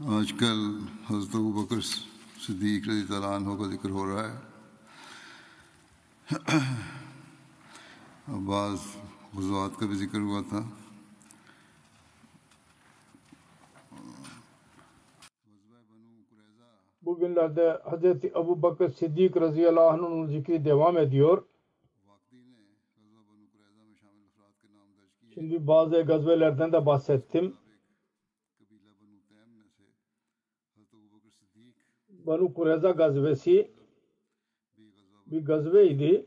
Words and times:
آج 0.00 0.32
کل 0.32 0.60
حضرت 1.06 1.34
بکر 1.54 1.80
صدیق 2.40 2.88
رضی 2.88 3.14
اللہ 3.14 3.26
عنہ 3.26 3.54
کا 3.58 3.66
ذکر 3.68 3.90
ہو 3.90 4.04
رہا 4.06 4.24
ہے۔ 4.28 4.36
بعض 8.46 8.78
غزوات 9.34 9.78
کا 9.80 9.86
بھی 9.86 9.94
ذکر 9.94 10.20
ہوا 10.20 10.40
تھا۔ 10.48 10.60
بگن 17.02 17.34
لہدہ 17.34 17.68
حضرت 17.92 18.26
ابو 18.34 18.54
بکر 18.54 18.88
صدیق 19.00 19.36
رضی 19.36 19.66
اللہ 19.66 19.92
عنہ 19.92 20.08
نے 20.08 20.26
ذکری 20.38 20.58
میں 20.92 21.04
دیور 21.04 21.38
Şimdi 25.36 25.66
bazı 25.66 25.98
gazvelerden 26.02 26.72
de 26.72 26.86
bahsettim. 26.86 27.46
Banu 32.28 32.54
Kureyza 32.54 32.90
gazvesi 32.90 33.70
bir 35.26 35.44
gazveydi. 35.44 36.26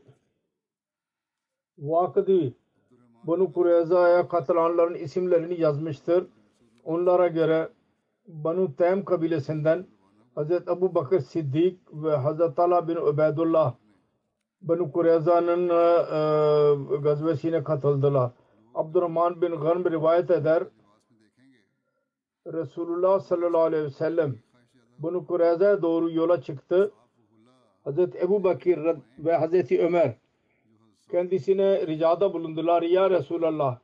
Vakıdi 1.78 2.54
Banu 3.24 3.52
Kureyza'ya 3.52 4.28
katılanların 4.28 4.94
isimlerini 4.94 5.60
yazmıştır. 5.60 6.26
Onlara 6.84 7.28
göre 7.28 7.68
Banu 8.26 8.76
Tem 8.76 9.04
kabilesinden 9.04 9.86
Hz. 10.36 10.50
Ebu 10.50 10.94
Bakır 10.94 11.20
Siddik 11.20 11.78
ve 11.92 12.18
Hz. 12.18 12.54
Talha 12.54 12.88
bin 12.88 12.96
Ubeydullah 12.96 13.74
Banu 14.62 14.92
Kureyza'nın 14.92 15.68
e, 15.68 16.98
gazvesine 17.02 17.64
katıldılar. 17.64 18.30
Abdurrahman 18.74 19.42
bin 19.42 19.50
Ghanm 19.50 19.84
rivayet 19.84 20.30
eder. 20.30 20.64
Resulullah 22.46 23.20
sallallahu 23.20 23.62
aleyhi 23.62 23.84
ve 23.84 23.90
sellem 23.90 24.38
Banu 25.02 25.26
Kureyza'ya 25.26 25.82
doğru 25.82 26.10
yola 26.10 26.42
çıktı. 26.42 26.92
Hz. 27.86 27.98
Ebu 27.98 28.44
Bakir 28.44 28.78
ve 29.18 29.38
Hz. 29.38 29.72
Ömer 29.72 30.14
kendisine 31.10 31.86
ricada 31.86 32.34
bulundular. 32.34 32.82
Ya 32.82 33.10
Resulallah 33.10 33.78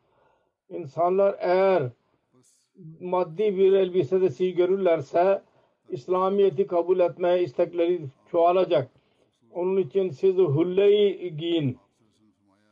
insanlar 0.71 1.37
eğer 1.39 1.91
maddi 3.01 3.57
bir 3.57 3.73
elbisesi 3.73 4.55
görürlerse 4.55 5.43
İslamiyet'i 5.89 6.67
kabul 6.67 7.01
etmeye 7.01 7.43
istekleri 7.43 8.01
çoğalacak. 8.31 8.91
Onun 9.53 9.77
için 9.77 10.11
siz 10.11 10.37
hulleyi 10.37 11.37
giyin. 11.37 11.79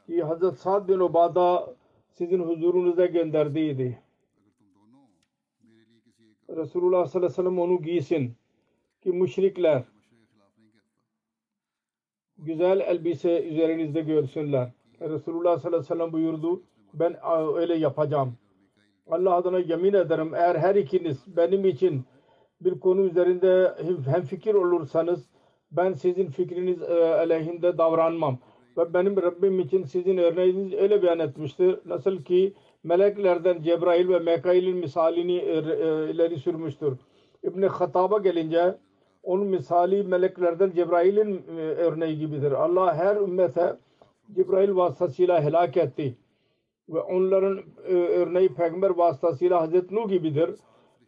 Ki 0.07 0.25
Hz. 0.25 0.59
Sa'd 0.59 0.89
bin 0.89 0.99
Ubada 0.99 1.75
sizin 2.13 2.39
huzurunuza 2.39 3.07
gönderdiydi. 3.07 4.06
Resulullah 6.51 7.07
sallallahu 7.07 7.17
aleyhi 7.17 7.33
ve 7.33 7.35
sellem 7.35 7.59
onu 7.59 7.83
giysin. 7.83 8.33
Ki 9.03 9.13
müşrikler 9.13 9.83
güzel 12.39 12.81
elbise 12.81 13.45
üzerinizde 13.45 14.01
görsünler. 14.01 14.69
Resulullah 15.01 15.59
sallallahu 15.59 15.67
aleyhi 15.67 15.93
ve 15.93 15.97
sellem 15.97 16.13
buyurdu. 16.13 16.63
Ben 16.95 17.17
öyle 17.57 17.75
yapacağım. 17.75 18.33
Allah 19.11 19.35
adına 19.35 19.59
yemin 19.59 19.95
ederim 19.95 20.35
eğer 20.35 20.55
her 20.57 20.75
ikiniz 20.75 21.37
benim 21.37 21.65
için 21.65 22.05
bir 22.61 22.81
konu 22.81 23.01
üzerinde 23.01 23.75
hem 24.11 24.23
fikir 24.23 24.55
olursanız 24.55 25.27
ben 25.71 25.93
sizin 25.93 26.27
fikriniz 26.27 26.83
aleyhinde 26.83 27.79
davranmam. 27.79 28.39
Ve 28.77 28.95
benim 28.95 29.17
Rabbim 29.17 29.61
için 29.61 29.83
sizin 29.83 30.17
örneğiniz 30.17 30.73
öyle 30.73 31.03
beyan 31.03 31.19
etmiştir. 31.19 31.79
Nasıl 31.85 32.23
ki 32.25 32.55
meleklerden 32.87 33.63
Cebrail 33.63 34.09
ve 34.09 34.19
Mekail'in 34.19 34.77
misalini 34.77 35.35
ileri 36.13 36.37
sürmüştür. 36.39 36.99
İbn-i 37.43 37.67
Hattab'a 37.67 38.19
gelince 38.19 38.75
onun 39.23 39.47
misali 39.47 40.03
meleklerden 40.03 40.71
Cebrail'in 40.71 41.45
örneği 41.59 42.19
gibidir. 42.19 42.53
Allah 42.53 42.95
her 42.95 43.17
ümmete 43.17 43.77
Cebrail 44.37 44.77
vasıtasıyla 44.77 45.43
helak 45.43 45.77
etti. 45.77 46.17
Ve 46.89 47.01
onların 47.01 47.61
örneği 47.89 48.55
peygamber 48.55 48.91
vasıtasıyla 48.91 49.61
Hazreti 49.61 49.95
Nuh 49.95 50.09
gibidir. 50.09 50.51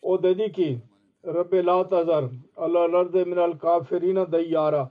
O 0.03 0.23
dedi 0.23 0.53
ki 0.53 0.79
Rabbe 1.27 1.65
la 1.65 1.89
tazar 1.89 2.25
Allah'lar 2.57 3.13
de 3.13 3.25
minal 3.25 3.53
kafirina 3.53 4.33
dayyara 4.33 4.91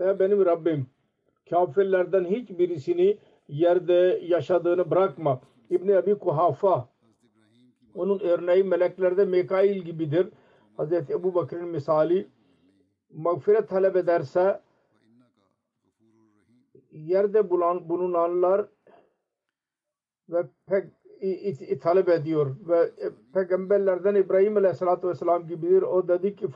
benim 0.00 0.46
Rabbim 0.46 0.86
kafirlerden 1.50 2.24
hiçbirisini 2.24 3.18
yerde 3.48 4.20
yaşadığını 4.22 4.90
bırakma. 4.90 5.40
İbni 5.70 5.96
Abi 5.96 6.18
Kuhafa 6.18 6.88
onun 7.94 8.20
örneği 8.20 8.64
meleklerde 8.64 9.24
Mekail 9.24 9.82
gibidir. 9.82 10.28
Hz. 10.78 10.92
Ebu 10.92 11.34
Bakır'ın 11.34 11.68
misali 11.68 12.28
mağfiret 13.14 13.68
talep 13.68 13.96
ederse 13.96 14.60
yerde 16.92 17.50
bulan, 17.50 17.88
bulunanlar 17.88 18.66
ve 20.28 20.42
pek 20.66 20.84
talep 21.80 22.08
ediyor 22.08 22.56
ve 22.68 22.92
peygamberlerden 23.34 24.14
İbrahim 24.14 24.56
Aleyhisselatü 24.56 25.08
Vesselam 25.08 25.48
gibidir. 25.48 25.82
O 25.82 26.08
dedi 26.08 26.36
ki 26.36 26.48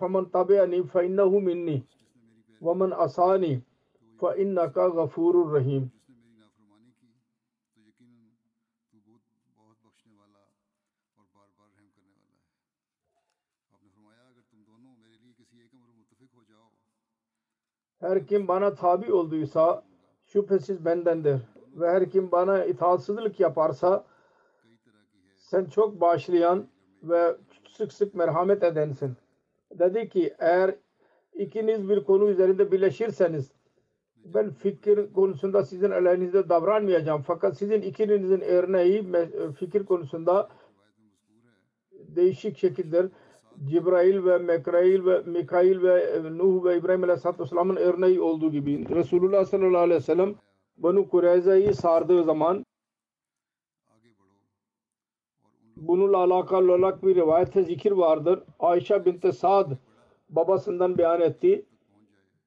فَمَنْ 11.16 11.28
تَبِعَنِي 11.34 11.88
فَاِنَّهُ 11.96 11.96
مِنِّي 12.08 12.38
وَمَنْ 13.72 13.90
أَصَانِي 13.90 15.70
فَاِنَّكَ 15.72 16.10
غَفُورٌ 16.22 16.44
رَحِيمٌ 16.50 16.98
Her 18.00 18.28
kim 18.28 18.48
bana 18.48 18.76
tabi 18.76 19.14
olduysa 19.14 19.84
şüphesiz 20.26 20.86
bendendir. 20.86 21.42
Ve 21.76 21.90
her 21.90 22.10
kim 22.10 22.32
bana 22.32 22.66
itaatsızlık 22.66 23.40
yaparsa 23.40 24.06
sen 25.36 25.66
çok 25.66 26.02
bağışlayan 26.02 26.68
ve 27.04 27.38
sık 27.70 27.94
sık 27.94 28.16
merhamet 28.16 28.64
edensin. 28.64 29.16
Dedi 29.80 30.10
ki 30.10 30.36
eğer 30.40 30.76
ikiniz 31.34 31.90
bir 31.90 32.04
konu 32.04 32.30
üzerinde 32.30 32.72
birleşirseniz 32.72 33.52
ben 34.34 34.50
fikir 34.50 35.14
konusunda 35.14 35.66
sizin 35.66 35.92
aleyhinizde 35.92 36.50
davranmayacağım. 36.50 37.22
Fakat 37.22 37.58
sizin 37.58 37.82
ikinizin 37.82 38.42
örneği 38.42 39.06
fikir 39.60 39.86
konusunda 39.86 40.50
değişik 42.17 42.59
şekildir. 42.59 43.11
Cibrail 43.65 44.25
ve 44.25 44.39
Mekrail 44.39 45.05
ve 45.07 45.23
Mikail 45.27 45.83
ve 45.83 46.23
Nuh 46.39 46.65
ve 46.65 46.77
İbrahim 46.77 47.05
Aleyhisselatü 47.05 47.43
Vesselam'ın 47.43 47.77
örneği 47.77 48.21
olduğu 48.21 48.51
gibi 48.51 48.89
Resulullah 48.89 49.45
sallallahu 49.45 49.79
aleyhi 49.79 50.01
ve 50.01 50.05
sellem 50.05 50.35
Banu 50.77 51.09
Kureyza'yı 51.09 51.75
sardığı 51.75 52.25
zaman 52.25 52.65
bununla 55.77 56.19
alakalı 56.19 56.73
olarak 56.73 57.03
bir 57.03 57.15
rivayette 57.15 57.63
zikir 57.63 57.93
vardır. 57.93 58.43
Ayşe 58.59 59.05
binti 59.05 59.33
Sad 59.33 59.73
babasından 60.29 60.99
beyan 60.99 61.21
etti. 61.21 61.67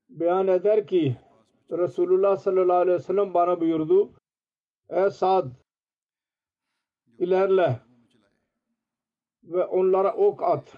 Beyan 0.10 0.48
eder 0.48 0.88
ki 0.88 1.18
Resulullah 1.72 2.38
sallallahu 2.38 2.78
aleyhi 2.78 2.98
ve 2.98 3.04
sellem 3.04 3.34
bana 3.34 3.62
buyurdu. 3.62 4.10
Ey 4.90 5.10
Sad 5.10 5.48
ilerle 7.20 7.80
ve 9.46 9.66
onlara 9.66 10.14
ok 10.14 10.44
at. 10.44 10.78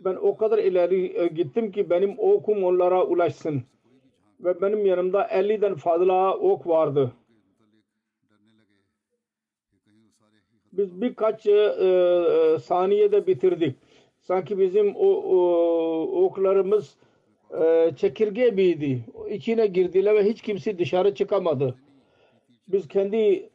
Ben 0.00 0.14
o 0.14 0.36
kadar 0.36 0.58
ileri 0.58 1.18
e, 1.18 1.26
gittim 1.26 1.72
ki 1.72 1.90
benim 1.90 2.14
okum 2.18 2.64
onlara 2.64 3.04
ulaşsın. 3.04 3.62
Ve 4.40 4.60
benim 4.60 4.86
yanımda 4.86 5.22
50'den 5.22 5.74
fazla 5.74 6.34
ok 6.34 6.66
vardı. 6.66 7.12
Biz 10.72 11.00
birkaç 11.00 11.46
e, 11.46 11.52
e, 11.52 12.58
saniyede 12.58 13.26
bitirdik. 13.26 13.76
Sanki 14.20 14.58
bizim 14.58 14.96
o, 14.96 15.06
o 15.06 16.24
oklarımız 16.24 16.96
e, 17.60 17.90
çekirge 17.96 18.48
gibiydi. 18.48 19.04
İçine 19.30 19.66
girdiler 19.66 20.14
ve 20.14 20.24
hiç 20.24 20.42
kimse 20.42 20.78
dışarı 20.78 21.14
çıkamadı. 21.14 21.74
Biz 22.68 22.88
kendi 22.88 23.50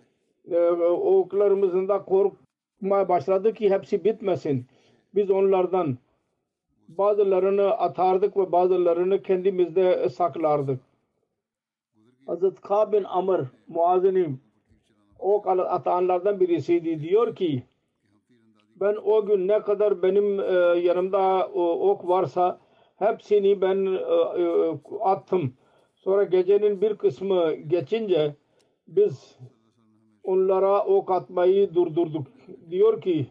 e, 0.52 0.58
oklarımızın 0.60 1.88
da 1.88 2.06
korkmaya 2.82 3.10
başladık 3.10 3.56
ki 3.58 3.70
hepsi 3.70 4.04
bitmesin. 4.04 4.66
Biz 5.16 5.32
onlardan 5.32 5.98
bazılarını 6.88 7.72
atardık 7.72 8.38
ve 8.38 8.52
bazılarını 8.52 9.22
kendimizde 9.22 10.10
saklardık. 10.10 10.80
Hazreti 12.26 12.62
Kâb 12.62 12.94
bin 12.94 13.04
Amr 13.04 13.42
Muazini 13.68 14.36
ok 15.20 15.48
atanlardan 15.48 16.40
birisiydi. 16.40 17.00
Diyor 17.00 17.36
ki 17.36 17.64
ben 18.76 18.96
o 19.04 19.26
gün 19.26 19.48
ne 19.48 19.62
kadar 19.62 20.04
benim 20.04 20.40
e, 20.40 20.80
yanımda 20.80 21.50
o, 21.54 21.90
ok 21.90 22.08
varsa 22.08 22.60
hepsini 22.96 23.62
ben 23.62 23.86
e, 23.86 24.42
e, 24.42 24.74
attım. 25.02 25.54
Sonra 25.96 26.24
gecenin 26.24 26.82
bir 26.82 26.96
kısmı 26.96 27.54
geçince 27.54 28.36
biz 28.88 29.38
onlara 30.24 30.86
ok 30.86 31.12
atmayı 31.12 31.74
durdurduk. 31.74 32.31
Diyor 32.70 33.02
ki 33.02 33.28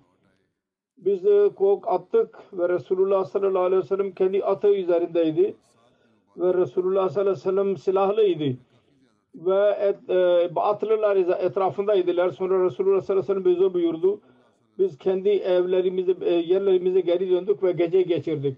biz 0.96 1.26
ok 1.56 1.88
attık 1.88 2.38
ve 2.52 2.68
Resulullah 2.68 3.24
sallallahu 3.24 3.62
aleyhi 3.62 3.82
ve 3.82 3.86
sellem 3.86 4.12
kendi 4.12 4.44
atı 4.44 4.68
üzerindeydi 4.68 5.54
ve 6.36 6.54
Resulullah 6.54 7.08
sallallahu 7.08 7.30
aleyhi 7.30 7.46
ve 7.46 7.50
sellem 7.50 7.76
silahlıydı 7.76 8.56
ve 9.34 9.76
et, 9.80 10.10
e, 10.10 10.50
atlılar 10.60 11.16
etrafındaydılar. 11.16 12.30
Sonra 12.30 12.64
Resulullah 12.64 13.00
sallallahu 13.00 13.22
aleyhi 13.22 13.38
ve 13.38 13.42
sellem 13.42 13.64
bize 13.64 13.74
buyurdu. 13.74 14.20
Biz 14.78 14.98
kendi 14.98 15.28
evlerimize, 15.28 16.14
e, 16.20 16.34
yerlerimize 16.34 17.00
geri 17.00 17.30
döndük 17.30 17.62
ve 17.62 17.72
gece 17.72 18.02
geçirdik. 18.02 18.56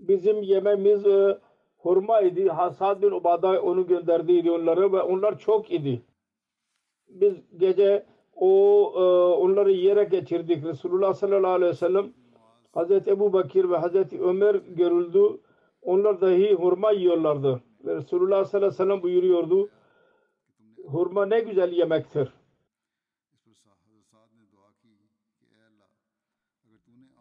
Bizim 0.00 0.42
yememiz 0.42 1.06
e, 1.06 1.38
hurma 1.78 2.20
idi. 2.20 2.48
Hasad 2.48 3.02
bin 3.02 3.10
Ubada 3.10 3.62
onu 3.62 3.86
gönderdiydi 3.86 4.50
onları 4.50 4.92
ve 4.92 5.02
onlar 5.02 5.38
çok 5.38 5.72
idi. 5.72 6.02
Biz 7.08 7.34
gece 7.56 8.06
o 8.36 8.92
e, 8.96 9.00
onları 9.42 9.72
yere 9.72 10.04
geçirdik. 10.04 10.64
Resulullah 10.64 11.14
sallallahu 11.14 11.52
aleyhi 11.52 11.70
ve 11.70 11.76
sellem 11.76 12.12
Hazreti 12.72 13.10
Ebu 13.10 13.32
Bakir 13.32 13.70
ve 13.70 13.76
Hazreti 13.76 14.22
Ömer 14.22 14.54
görüldü. 14.54 15.40
Onlar 15.82 16.20
dahi 16.20 16.54
hurma 16.54 16.90
yiyorlardı. 16.90 17.62
Ve 17.84 17.94
Resulullah 17.94 18.44
sallallahu 18.44 18.66
aleyhi 18.66 18.72
ve 18.72 18.84
sellem 18.84 19.02
buyuruyordu. 19.02 19.68
Hurma 20.86 21.26
ne 21.26 21.40
güzel 21.40 21.72
yemektir. 21.72 22.28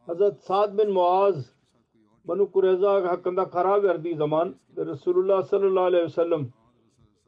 Hazret 0.06 0.40
Sa'd 0.40 0.78
bin 0.78 0.92
Muaz 0.92 1.54
Banu 2.26 2.52
Kureyza 2.52 3.04
hakkında 3.04 3.50
karar 3.50 3.84
verdiği 3.84 4.16
zaman 4.16 4.56
Resulullah 4.78 5.44
sallallahu 5.44 5.84
aleyhi 5.84 6.06
ve 6.06 6.10
sellem 6.10 6.50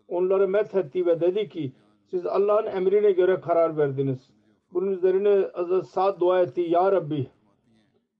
onları 0.07 0.47
methetti 0.47 1.05
ve 1.05 1.19
dedi 1.19 1.49
ki 1.49 1.73
siz 2.09 2.25
Allah'ın 2.25 2.65
emrine 2.65 3.11
göre 3.11 3.41
karar 3.41 3.77
verdiniz. 3.77 4.29
Bunun 4.73 4.91
üzerine 4.91 5.49
Hazret 5.53 5.85
Sa'd 5.85 6.19
dua 6.19 6.41
etti. 6.41 6.61
Ya 6.61 6.91
Rabbi 6.91 7.27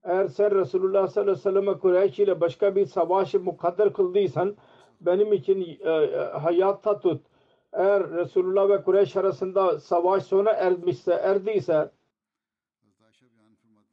eğer 0.06 0.28
sen 0.28 0.56
Resulullah 0.56 1.08
sallallahu 1.08 1.32
aleyhi 1.32 1.48
ve 1.48 1.62
sellem 1.64 1.80
Kureyş 1.80 2.20
ile 2.20 2.42
başka 2.42 2.76
bir 2.76 2.86
savaşı 2.86 3.40
mukadder 3.40 3.94
kıldıysan 3.94 4.56
benim 5.02 5.34
için 5.34 5.62
e, 5.80 5.90
e, 5.90 6.18
hayatta 6.18 7.00
tut. 7.00 7.26
Eğer 7.74 8.12
Resulullah 8.12 8.70
ve 8.70 8.84
Kureyş 8.84 9.16
arasında 9.18 9.80
savaş 9.80 10.24
sona 10.24 10.52
ermişse, 10.52 11.14
erdiyse 11.14 11.92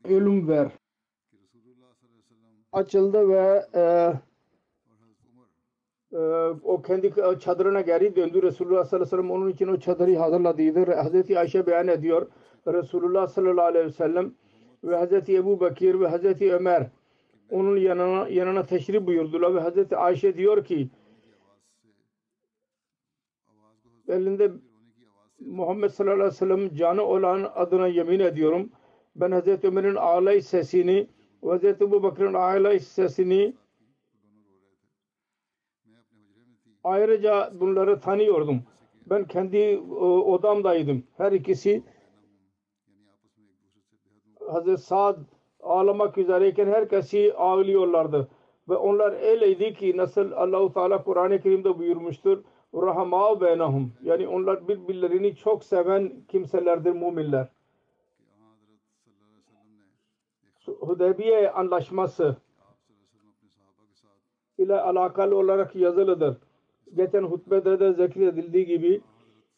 ölüm 0.04 0.48
ver. 0.48 0.72
Açıldı 2.72 3.28
ve 3.28 3.66
e, 3.74 4.12
o 6.64 6.82
kendi 6.82 7.12
çadırına 7.40 7.80
geri 7.80 8.16
döndü. 8.16 8.42
Resulullah 8.42 8.84
sallallahu 8.84 9.06
aleyhi 9.06 9.18
ve 9.18 9.22
sellem 9.22 9.30
onun 9.30 9.48
için 9.48 9.68
o 9.68 9.76
çadırı 9.76 10.16
hazırladıydı. 10.16 10.94
Hazreti 10.94 11.38
Ayşe 11.38 11.66
beyan 11.66 11.88
ediyor. 11.88 12.26
Resulullah 12.66 13.26
sallallahu 13.26 13.64
aleyhi 13.64 13.86
ve 13.86 13.92
sellem 13.92 14.34
ve 14.84 14.96
Hazreti 14.96 15.36
Ebu 15.36 15.60
Bakir 15.60 16.00
ve 16.00 16.08
Hazreti 16.08 16.54
Ömer 16.54 16.90
onun 17.50 17.76
yanına, 17.76 18.28
yanına 18.28 18.66
teşrif 18.66 19.06
buyurdular 19.06 19.54
ve 19.54 19.60
Hazreti 19.60 19.96
Ayşe 19.96 20.36
diyor 20.36 20.64
ki 20.64 20.88
elinde 24.08 24.52
Muhammed 25.40 25.90
sallallahu 25.90 26.14
aleyhi 26.14 26.30
ve 26.30 26.36
sellem 26.36 26.74
canı 26.74 27.02
olan 27.02 27.52
adına 27.54 27.86
yemin 27.86 28.20
ediyorum. 28.20 28.70
Ben 29.16 29.30
Hazreti 29.30 29.66
Ömer'in 29.66 29.94
ağlay 29.94 30.40
sesini 30.40 31.06
Hazreti 31.44 31.84
Ebu 31.84 32.02
Bakır'ın 32.02 32.34
ağlay 32.34 32.78
sesini 32.78 33.54
ayrıca 36.84 37.52
bunları 37.60 38.00
tanıyordum. 38.00 38.62
Ben 39.06 39.24
kendi 39.24 39.78
odamdaydım. 40.26 41.04
Her 41.16 41.32
ikisi 41.32 41.82
Hazreti 44.48 44.82
Sa'd 44.82 45.16
ağlamak 45.60 46.18
üzereyken 46.18 46.66
herkesi 46.66 47.34
ağlıyorlardı. 47.34 48.28
Ve 48.68 48.76
onlar 48.76 49.12
öyleydi 49.12 49.74
ki 49.74 49.96
nasıl 49.96 50.32
Allahu 50.32 50.72
Teala 50.72 51.04
Kur'an-ı 51.04 51.40
Kerim'de 51.40 51.78
buyurmuştur. 51.78 52.44
Rahama 52.74 53.40
beynahum. 53.40 53.92
Yani 54.02 54.28
onlar 54.28 54.68
birbirlerini 54.68 55.36
çok 55.36 55.64
seven 55.64 56.12
kimselerdir 56.28 56.92
müminler. 56.92 57.48
Hudeybiye 60.80 61.50
anlaşması 61.50 62.36
ile 64.58 64.80
alakalı 64.80 65.36
olarak 65.36 65.74
yazılıdır. 65.76 66.36
Geçen 66.94 67.22
hutbede 67.22 67.80
de 67.80 67.92
zikredildiği 67.92 68.66
gibi 68.66 69.00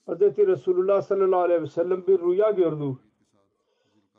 Hz. 0.09 0.21
Resulullah 0.21 1.03
sallallahu 1.03 1.41
aleyhi 1.41 1.63
ve 1.63 1.67
sellem 1.67 2.07
bir 2.07 2.19
rüya 2.21 2.51
gördü. 2.51 2.97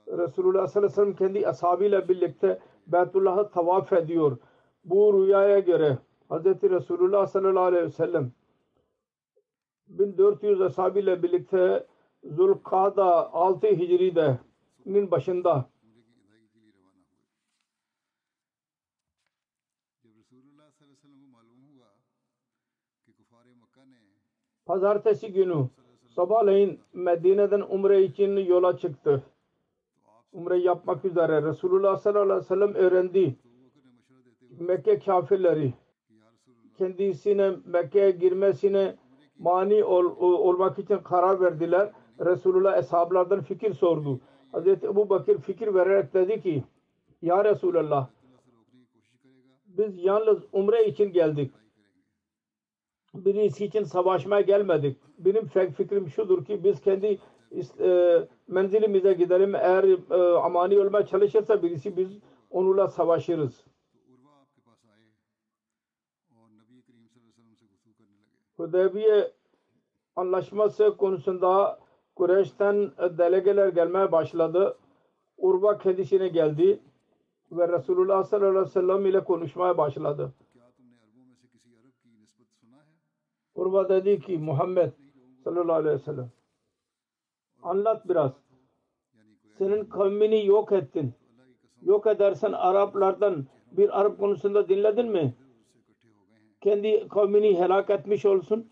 Resulullah 0.08 0.68
sallallahu 0.68 0.92
aleyhi 0.92 0.92
ve 0.92 0.96
sellem 0.96 1.16
kendi 1.16 1.48
ashabıyla 1.48 2.10
birlikte 2.10 2.60
Beytullah'ı 2.88 3.50
tavaf 3.50 3.94
ediyor. 3.94 4.38
Bu 4.84 5.14
rüyaya 5.14 5.60
göre 5.60 5.98
Hz. 6.30 6.46
Resulullah 6.46 7.28
sallallahu 7.28 7.64
aleyhi 7.64 7.86
ve 7.86 7.92
sellem 7.92 8.32
1400 9.88 10.62
ashabıyla 10.62 11.24
birlikte 11.24 11.86
Zulkada 12.24 13.34
6 13.34 13.68
Hicri'de'nin 13.68 15.12
başında 15.12 15.70
Pazartesi 24.66 25.34
günü 25.34 25.70
sabahleyin 26.08 26.80
Medine'den 26.94 27.64
umre 27.70 28.04
için 28.04 28.38
yola 28.38 28.78
çıktı. 28.78 29.24
Umre 30.32 30.58
yapmak 30.58 31.06
üzere 31.06 31.44
Resulullah 31.44 31.98
sallallahu 31.98 32.24
aleyhi 32.24 32.40
ve 32.40 32.48
sellem 32.48 32.74
öğrendi. 32.74 33.36
Mekke 34.60 35.00
kafirleri 35.00 35.74
kendisine 36.78 37.54
Mekke'ye 37.66 38.12
girmesine 38.12 38.96
mani 39.40 39.84
ol, 39.84 40.06
olmak 40.20 40.80
için 40.80 40.98
karar 40.98 41.42
verdiler. 41.42 41.92
Resulullah 42.20 42.78
eshablardan 42.78 43.42
fikir 43.42 43.74
sordu. 43.74 44.20
Hazreti 44.52 44.86
Ebu 44.86 45.10
Bakır 45.10 45.38
fikir 45.38 45.74
vererek 45.74 46.14
dedi 46.14 46.42
ki 46.42 46.64
Ya 47.22 47.44
Resulallah 47.46 48.08
biz 49.66 50.04
yalnız 50.04 50.44
umre 50.52 50.86
için 50.86 51.12
geldik. 51.14 51.52
Birisi 53.16 53.66
için 53.66 53.84
savaşmaya 53.84 54.42
gelmedik. 54.42 54.98
Benim 55.18 55.48
fikrim 55.48 56.10
şudur 56.10 56.46
ki 56.46 56.64
biz 56.64 56.82
kendi 56.82 57.20
e, 57.80 58.20
menzilimize 58.48 59.14
gidelim. 59.14 59.56
Eğer 59.56 59.84
e, 59.84 60.38
amani 60.38 60.80
olmaya 60.80 61.06
çalışırsa 61.06 61.64
birisi 61.64 61.98
biz 61.98 62.20
onunla 62.52 62.88
savaşırız. 62.88 63.66
Hudeybiye 68.58 69.32
anlaşması 70.16 70.98
konusunda 70.98 71.80
Kureyş'ten 72.16 72.92
delegeler 73.18 73.68
gelmeye 73.68 74.12
başladı. 74.12 74.78
Urva 75.38 75.78
kendisine 75.78 76.28
geldi 76.28 76.80
ve 77.52 77.68
Resulullah 77.68 78.24
sallallahu 78.24 78.50
aleyhi 78.50 78.66
ve 78.66 78.70
sellem 78.70 79.06
ile 79.06 79.24
konuşmaya 79.24 79.78
başladı. 79.78 80.32
Urva 83.56 83.90
dedi 83.90 84.20
ki 84.20 84.38
Muhammed 84.38 84.92
sallallahu 85.44 85.76
aleyhi 85.76 85.96
ve 85.96 86.00
sellem 86.00 86.30
anlat 87.64 88.10
biraz. 88.10 88.32
Senin 89.58 89.86
kavmini 89.86 90.46
yok 90.46 90.72
ettin. 90.72 91.14
Yok 91.82 92.08
edersen 92.08 92.52
Araplardan 92.52 93.46
bir 93.72 94.00
Arap 94.00 94.20
konusunda 94.20 94.70
dinledin 94.70 95.12
mi? 95.12 95.34
Kendi 96.62 97.08
kavmini 97.08 97.60
helak 97.60 97.90
etmiş 97.90 98.26
olsun. 98.26 98.70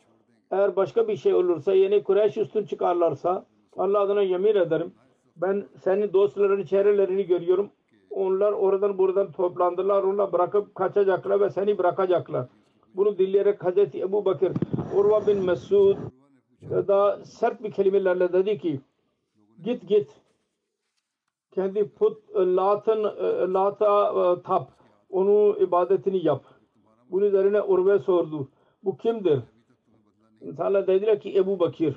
Eğer 0.51 0.75
başka 0.75 1.07
bir 1.07 1.17
şey 1.17 1.33
olursa 1.33 1.73
yeni 1.73 2.03
Kureyş 2.03 2.37
üstün 2.37 2.65
çıkarlarsa 2.65 3.45
Allah 3.77 3.99
adına 3.99 4.21
yemin 4.21 4.55
ederim 4.55 4.93
ben 5.35 5.65
senin 5.83 6.13
dostların 6.13 6.63
çevrelerini 6.63 7.25
görüyorum. 7.25 7.69
Onlar 8.09 8.51
oradan 8.51 8.97
buradan 8.97 9.31
toplandılar. 9.31 10.03
Onlar 10.03 10.31
bırakıp 10.31 10.75
kaçacaklar 10.75 11.41
ve 11.41 11.49
seni 11.49 11.77
bırakacaklar. 11.77 12.47
Bunu 12.95 13.17
dinleyerek 13.17 13.63
Hazreti 13.63 13.99
Ebu 13.99 14.25
Bakır 14.25 14.51
Urva 14.95 15.27
bin 15.27 15.45
Mesud 15.45 15.97
da 16.69 17.25
sert 17.25 17.63
bir 17.63 17.71
kelimelerle 17.71 18.33
dedi 18.33 18.57
ki 18.57 18.81
git 19.63 19.87
git 19.87 20.11
kendi 21.51 21.89
put 21.89 22.35
Lat'ın 22.35 23.03
Lat'a 23.53 24.41
tap 24.41 24.71
onu 25.09 25.57
ibadetini 25.59 26.25
yap. 26.25 26.45
Bunun 27.11 27.25
üzerine 27.25 27.61
Urve 27.61 27.99
sordu. 27.99 28.47
Bu 28.83 28.97
kimdir? 28.97 29.39
İnsanlar 30.41 30.87
dediler 30.87 31.19
ki 31.19 31.37
Ebu 31.37 31.59
Bakir. 31.59 31.95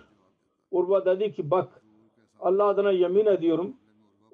Urva 0.70 1.04
dedi 1.04 1.32
ki 1.32 1.50
bak 1.50 1.82
Allah 2.40 2.64
adına 2.64 2.90
yemin 2.90 3.26
ediyorum 3.26 3.76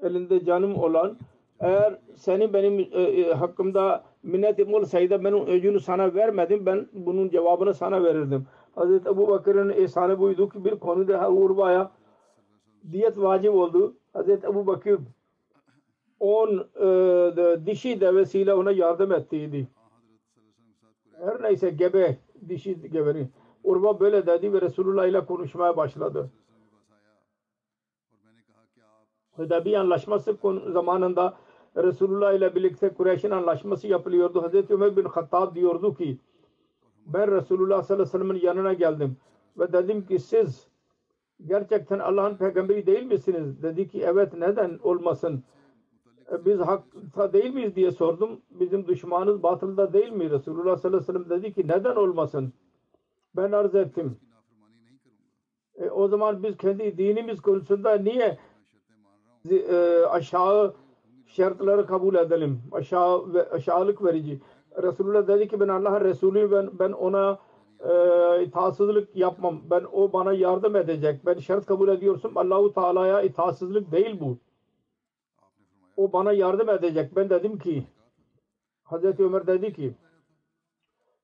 elinde 0.02 0.44
canım 0.44 0.76
olan 0.76 1.18
eğer 1.60 1.98
seni 2.16 2.52
benim 2.52 2.80
e, 2.80 3.02
e, 3.02 3.32
hakkımda 3.32 4.04
minnetim 4.22 4.74
olsaydı 4.74 5.24
ben 5.24 5.46
öcünü 5.46 5.80
sana 5.80 6.14
vermedim 6.14 6.66
ben 6.66 6.88
bunun 6.92 7.28
cevabını 7.28 7.74
sana 7.74 8.04
verirdim. 8.04 8.46
Hazreti 8.74 9.08
Ebu 9.08 9.28
Bakır'ın 9.28 9.68
ihsanı 9.68 10.18
buydu 10.18 10.48
ki 10.48 10.64
bir 10.64 10.78
konuda 10.78 11.30
Urva'ya 11.30 11.90
diyet 12.92 13.18
vacip 13.18 13.54
oldu. 13.54 13.96
Hazreti 14.12 14.46
Ebu 14.46 14.66
Bakır 14.66 15.00
on 16.20 16.48
e, 16.76 16.86
de, 17.36 17.66
dişi 17.66 18.00
devesiyle 18.00 18.54
ona 18.54 18.70
yardım 18.70 19.12
ettiydi. 19.12 19.68
Her 21.24 21.42
neyse 21.42 21.70
gebe 21.70 22.18
dişi 22.48 22.90
gebeni. 22.90 23.28
Urva 23.64 24.00
böyle 24.00 24.26
dedi 24.26 24.52
ve 24.52 24.60
Resulullah 24.60 25.06
ile 25.06 25.24
konuşmaya 25.24 25.76
başladı. 25.76 26.30
Hudaybiye 29.36 29.78
anlaşması 29.78 30.36
zamanında 30.72 31.34
Resulullah 31.76 32.32
ile 32.32 32.54
birlikte 32.54 32.88
Kureyş'in 32.88 33.30
anlaşması 33.30 33.88
yapılıyordu. 33.88 34.42
Hazreti 34.42 34.74
Ömer 34.74 34.96
bin 34.96 35.04
Hattab 35.04 35.54
diyordu 35.54 35.94
ki 35.94 36.18
ben 37.06 37.30
Resulullah 37.30 37.82
sallallahu 37.82 38.02
aleyhi 38.02 38.14
ve 38.14 38.18
sellem'in 38.18 38.46
yanına 38.46 38.72
geldim 38.72 39.16
ve 39.58 39.72
dedim 39.72 40.06
ki 40.06 40.18
siz 40.18 40.66
gerçekten 41.46 41.98
Allah'ın 41.98 42.36
peygamberi 42.36 42.86
değil 42.86 43.02
misiniz? 43.02 43.62
Dedi 43.62 43.88
ki 43.88 44.02
evet 44.06 44.32
neden 44.32 44.78
olmasın? 44.82 45.44
E, 46.32 46.44
biz 46.44 46.60
hakta 46.60 47.32
değil 47.32 47.54
miyiz 47.54 47.76
diye 47.76 47.90
sordum. 47.90 48.40
Bizim 48.50 48.86
düşmanımız 48.86 49.42
batılda 49.42 49.92
değil 49.92 50.12
mi? 50.12 50.30
Resulullah 50.30 50.76
sallallahu 50.76 51.02
aleyhi 51.02 51.18
ve 51.18 51.26
sellem 51.26 51.42
dedi 51.42 51.52
ki 51.52 51.68
neden 51.68 51.96
olmasın? 51.96 52.52
Ben 53.36 53.52
arz 53.52 53.74
ettim. 53.74 54.16
E, 55.74 55.90
o 55.90 56.08
zaman 56.08 56.42
biz 56.42 56.56
kendi 56.56 56.98
dinimiz 56.98 57.40
konusunda 57.40 57.94
niye 57.94 58.38
e, 59.50 60.04
aşağı 60.10 60.74
şartları 61.32 61.86
kabul 61.86 62.14
edelim. 62.14 62.62
Aşağı 62.72 63.34
ve 63.34 63.50
aşağılık 63.50 64.04
verici. 64.04 64.40
Resulullah 64.82 65.28
dedi 65.28 65.48
ki 65.48 65.60
ben 65.60 65.68
Allah'ın 65.68 66.04
Resulü 66.04 66.50
ben, 66.50 66.78
ben 66.78 66.92
ona 66.92 67.38
e, 67.80 67.92
itaatsızlık 68.44 69.16
yapmam. 69.16 69.60
Ben 69.70 69.84
o 69.92 70.12
bana 70.12 70.32
yardım 70.32 70.76
edecek. 70.76 71.26
Ben 71.26 71.38
şart 71.38 71.66
kabul 71.66 71.88
ediyorsam 71.88 72.36
Allahu 72.36 72.72
Teala'ya 72.72 73.22
itaatsızlık 73.22 73.92
değil 73.92 74.20
bu. 74.20 74.38
O 75.96 76.12
bana 76.12 76.32
yardım 76.32 76.68
edecek. 76.68 77.16
Ben 77.16 77.30
dedim 77.30 77.58
ki 77.58 77.86
Hazreti 78.82 79.24
Ömer 79.24 79.46
dedi 79.46 79.72
ki 79.72 79.94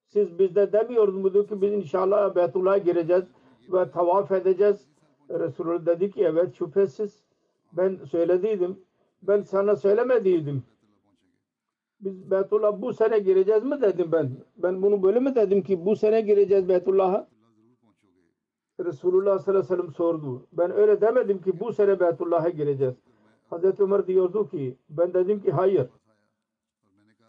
siz 0.06 0.38
bizde 0.38 0.72
demiyordunuz 0.72 1.48
ki 1.48 1.62
biz 1.62 1.72
inşallah 1.72 2.34
Beytullah'a 2.34 2.78
gireceğiz 2.78 3.24
ve 3.72 3.90
tavaf 3.90 4.32
edeceğiz. 4.32 4.88
Resulullah 5.30 5.86
dedi 5.86 6.10
ki 6.10 6.24
evet 6.24 6.54
şüphesiz 6.54 7.24
ben 7.72 7.98
söylediydim. 8.10 8.87
Ben 9.22 9.42
sana 9.42 9.76
söylemediydim. 9.76 10.62
Biz 12.00 12.30
Beytullah 12.30 12.82
bu 12.82 12.92
sene 12.92 13.18
gireceğiz 13.18 13.64
mi 13.64 13.80
dedim 13.80 14.12
ben. 14.12 14.30
Ben 14.56 14.82
bunu 14.82 15.02
böyle 15.02 15.20
mi 15.20 15.34
dedim 15.34 15.62
ki 15.62 15.84
bu 15.86 15.96
sene 15.96 16.20
gireceğiz 16.20 16.68
Beytullah'a? 16.68 17.28
Resulullah 18.84 19.38
sallallahu 19.38 19.64
aleyhi 19.64 19.72
ve 19.72 19.76
sellem 19.76 19.92
sordu. 19.94 20.46
Ben 20.52 20.70
öyle 20.70 21.00
demedim 21.00 21.42
ki 21.42 21.60
bu 21.60 21.72
sene 21.72 22.00
Beytullah'a 22.00 22.48
gireceğiz. 22.48 22.94
Hazreti 23.50 23.82
Ömer 23.82 24.06
diyordu 24.06 24.48
ki 24.48 24.76
ben 24.90 25.14
dedim 25.14 25.40
ki 25.40 25.52
hayır. 25.52 25.86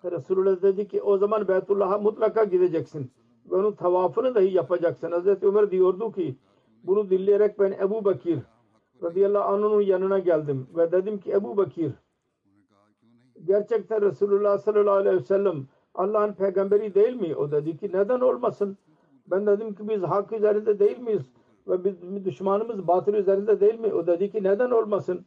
Resulullah 0.03 0.61
dedi 0.61 0.87
ki 0.87 1.01
o 1.01 1.17
zaman 1.17 1.47
Beytullah'a 1.47 1.97
mutlaka 1.97 2.43
gideceksin. 2.43 3.11
Ve 3.51 3.55
onun 3.55 3.71
tavafını 3.71 4.35
dahi 4.35 4.53
yapacaksın. 4.53 5.11
Hazreti 5.11 5.45
Ömer 5.47 5.71
diyordu 5.71 6.11
ki 6.11 6.35
bunu 6.83 7.09
dinleyerek 7.09 7.59
ben 7.59 7.71
Ebu 7.71 8.05
Bakir 8.05 8.39
radıyallahu 9.03 9.43
anh'ın 9.43 9.81
yanına 9.81 10.19
geldim 10.19 10.67
ve 10.75 10.91
dedim 10.91 11.19
ki 11.19 11.31
Ebu 11.31 11.57
Bakir 11.57 11.91
gerçekten 13.45 14.01
Resulullah 14.01 14.57
sallallahu 14.57 14.95
aleyhi 14.95 15.15
ve 15.15 15.23
sellem 15.23 15.67
Allah'ın 15.95 16.33
peygamberi 16.33 16.93
değil 16.95 17.15
mi? 17.15 17.35
O 17.35 17.51
dedi 17.51 17.77
ki 17.77 17.89
neden 17.93 18.19
olmasın? 18.19 18.77
Ben 19.27 19.47
dedim 19.47 19.75
ki 19.75 19.89
biz 19.89 20.03
hak 20.03 20.31
üzerinde 20.31 20.79
değil 20.79 20.99
miyiz? 20.99 21.31
Ve 21.67 21.83
biz 21.83 22.25
düşmanımız 22.25 22.87
batıl 22.87 23.13
üzerinde 23.13 23.59
değil 23.59 23.79
mi? 23.79 23.93
O 23.93 24.07
dedi 24.07 24.31
ki 24.31 24.43
neden 24.43 24.71
olmasın? 24.71 25.25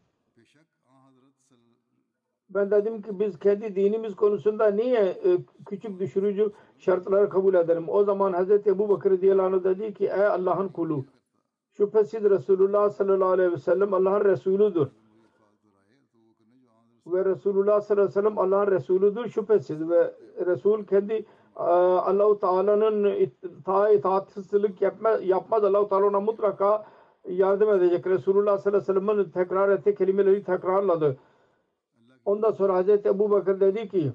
Ben 2.51 2.71
dedim 2.71 3.03
ki 3.03 3.21
biz 3.21 3.39
kendi 3.39 3.77
dinimiz 3.77 4.17
konusunda 4.17 4.71
niye 4.71 5.01
e, 5.01 5.39
küçük 5.67 6.01
düşürücü 6.01 6.53
şartları 6.79 7.29
kabul 7.29 7.55
edelim? 7.55 7.89
O 7.89 8.05
zaman 8.05 8.33
Hazreti 8.33 8.71
Ebu 8.71 8.89
Bakır 8.89 9.11
radıyallahu 9.11 9.65
dedi 9.65 9.95
ki 9.95 10.05
ey 10.05 10.27
Allah'ın 10.27 10.69
kulu 10.69 11.05
şüphesiz 11.73 12.25
Resulullah 12.25 12.91
sallallahu 12.91 13.29
aleyhi 13.29 13.53
ve 13.53 13.59
sellem 13.59 13.95
Allah'ın 13.95 14.25
Resulüdür. 14.25 14.89
Ve 17.07 17.25
Resulullah 17.25 17.81
sallallahu 17.81 18.03
aleyhi 18.03 18.19
ve 18.19 18.21
sellem 18.23 18.39
Allah'ın 18.39 18.71
Resulüdür 18.71 19.29
şüphesiz 19.29 19.89
ve 19.91 20.15
Resul 20.47 20.85
kendi 20.85 21.27
Allah-u 21.57 22.39
Teala'nın 22.39 23.05
ita 23.05 23.91
itaatsizlik 23.91 24.83
yapma, 24.83 25.11
yapmaz. 25.11 25.65
Allah-u 25.65 25.89
Teala 25.89 26.07
ona 26.07 26.21
mutlaka 26.21 26.87
yardım 27.29 27.71
edecek. 27.71 28.07
Resulullah 28.07 28.59
sallallahu 28.59 28.91
aleyhi 28.91 28.99
ve 28.99 29.07
sellem'in 29.07 29.31
tekrar 29.31 29.69
ettiği 29.69 29.95
kelimeleri 29.95 30.45
tekrarladı. 30.45 31.17
Ondan 32.25 32.51
sonra 32.51 32.75
Hazreti 32.75 33.09
Ebu 33.09 33.31
Bakır 33.31 33.61
dedi 33.61 33.89
ki 33.89 34.13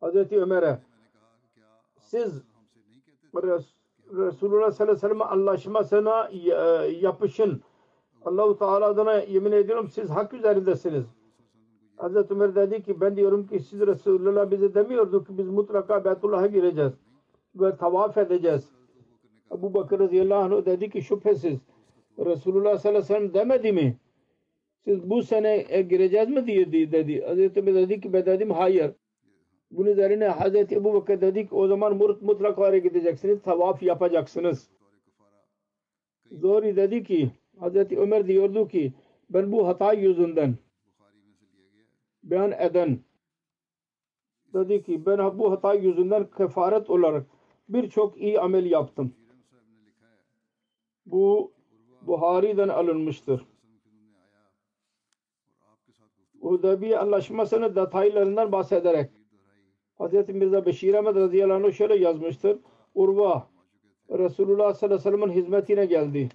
Hazreti 0.00 0.40
Ömer'e 0.40 0.78
siz 2.00 2.42
Resulullah 4.12 4.70
sallallahu 4.70 4.82
aleyhi 4.82 4.96
ve 4.96 4.96
sellem 4.96 5.22
anlaşmasına 5.22 6.30
yapışın. 7.00 7.62
Allah-u 8.24 8.58
Teala 8.58 8.86
adına 8.86 9.14
yemin 9.14 9.52
ediyorum 9.52 9.88
siz 9.88 10.10
hak 10.10 10.34
üzerindesiniz. 10.34 11.04
Hazreti 11.96 12.34
Ömer 12.34 12.54
dedi 12.54 12.82
ki 12.82 13.00
ben 13.00 13.16
diyorum 13.16 13.46
ki 13.46 13.60
siz 13.60 13.80
Resulullah 13.80 14.50
bize 14.50 14.74
demiyordu 14.74 15.24
ki 15.24 15.38
biz 15.38 15.48
mutlaka 15.48 16.04
Beytullah'a 16.04 16.46
gireceğiz 16.46 16.92
ve 17.54 17.76
tavaf 17.76 18.18
edeceğiz. 18.18 18.70
Ebu 19.52 19.74
Bakır 19.74 19.98
radıyallahu 20.00 20.56
anh 20.56 20.66
dedi 20.66 20.90
ki 20.90 21.02
şüphesiz 21.02 21.58
Resulullah 22.18 22.78
sallallahu 22.78 22.98
aleyhi 22.98 23.14
ve 23.14 23.30
sellem 23.30 23.34
demedi 23.34 23.72
mi? 23.72 23.96
Siz 24.84 25.10
bu 25.10 25.22
sene 25.22 25.82
gireceğiz 25.90 26.28
mi 26.28 26.46
diye 26.46 26.72
dedi. 26.72 27.24
Hazreti 27.26 27.60
Ömer 27.60 27.74
dedi 27.74 28.00
ki 28.00 28.12
ben 28.12 28.26
dedim 28.26 28.50
hayır. 28.50 28.92
Bunun 29.70 29.90
üzerine 29.90 30.28
Hazreti 30.28 30.74
Ebu 30.74 30.94
Bakır 30.94 31.20
dedi 31.20 31.48
ki 31.48 31.54
o 31.54 31.66
zaman 31.66 31.96
mutlaka 32.20 32.62
oraya 32.62 32.78
gideceksiniz. 32.78 33.42
Tavaf 33.42 33.82
yapacaksınız. 33.82 34.70
Zori 36.32 36.76
dedi 36.76 37.04
ki 37.04 37.30
Hazreti 37.58 37.98
Ömer 37.98 38.26
diyordu 38.26 38.68
ki 38.68 38.92
ben 39.30 39.52
bu 39.52 39.66
hata 39.68 39.92
yüzünden 39.92 40.54
beyan 42.22 42.52
eden 42.52 42.98
dedi 44.54 44.82
ki 44.82 45.06
ben 45.06 45.38
bu 45.38 45.52
hata 45.52 45.74
yüzünden 45.74 46.30
kefaret 46.30 46.90
olarak 46.90 47.26
birçok 47.68 48.20
iyi 48.20 48.40
amel 48.40 48.70
yaptım. 48.70 49.14
Bu 51.06 51.52
Buhari'den 52.02 52.68
alınmıştır. 52.68 53.46
Hudaybiye 56.40 56.98
anlaşmasının 56.98 57.76
detaylarından 57.76 58.52
bahsederek 58.52 59.10
Hz. 60.04 60.28
Mirza 60.28 60.66
Beşir 60.66 60.94
Ahmet 60.94 61.16
radıyallahu 61.16 61.66
anh 61.66 61.72
şöyle 61.72 61.96
yazmıştır. 61.96 62.58
Urva 62.94 63.46
Resulullah 64.10 64.74
sallallahu 64.74 65.08
aleyhi 65.08 65.14
ve 65.14 65.18
sellem'in 65.18 65.42
hizmetine 65.42 65.86
geldi. 65.86 66.28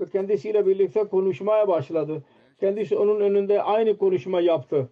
Ve 0.00 0.08
kendisiyle 0.08 0.66
birlikte 0.66 1.04
konuşmaya 1.04 1.68
başladı. 1.68 2.22
Kendisi 2.60 2.96
onun 2.96 3.20
önünde 3.20 3.62
aynı 3.62 3.98
konuşma 3.98 4.40
yaptı. 4.40 4.88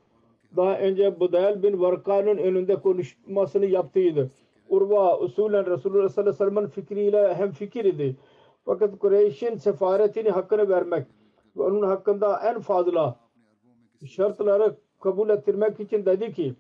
Daha 0.56 0.78
önce 0.78 1.21
Budayl 1.21 1.62
bin 1.62 1.80
Varka'nın 1.80 2.38
önünde 2.38 2.76
konuşmasını 2.76 3.66
yaptıydı. 3.66 4.30
Urva 4.68 5.18
usulen 5.18 5.66
Resulullah 5.66 6.09
sallallahu 6.09 6.30
aleyhi 6.30 6.50
ve 6.50 6.54
sellem'in 6.54 6.68
fikriyle 6.68 7.35
hem 7.35 7.50
fikir 7.50 7.85
idi. 7.85 8.16
Fakat 8.64 8.99
Kureyş'in 8.99 9.56
sefaretini 9.56 10.30
hakkını 10.30 10.68
vermek 10.68 11.06
ve 11.56 11.62
onun 11.62 11.83
hakkında 11.83 12.40
en 12.44 12.61
fazla 12.61 13.16
şartları 14.06 14.76
kabul 15.00 15.28
ettirmek 15.28 15.80
için 15.80 16.06
dedi 16.06 16.33
ki 16.33 16.54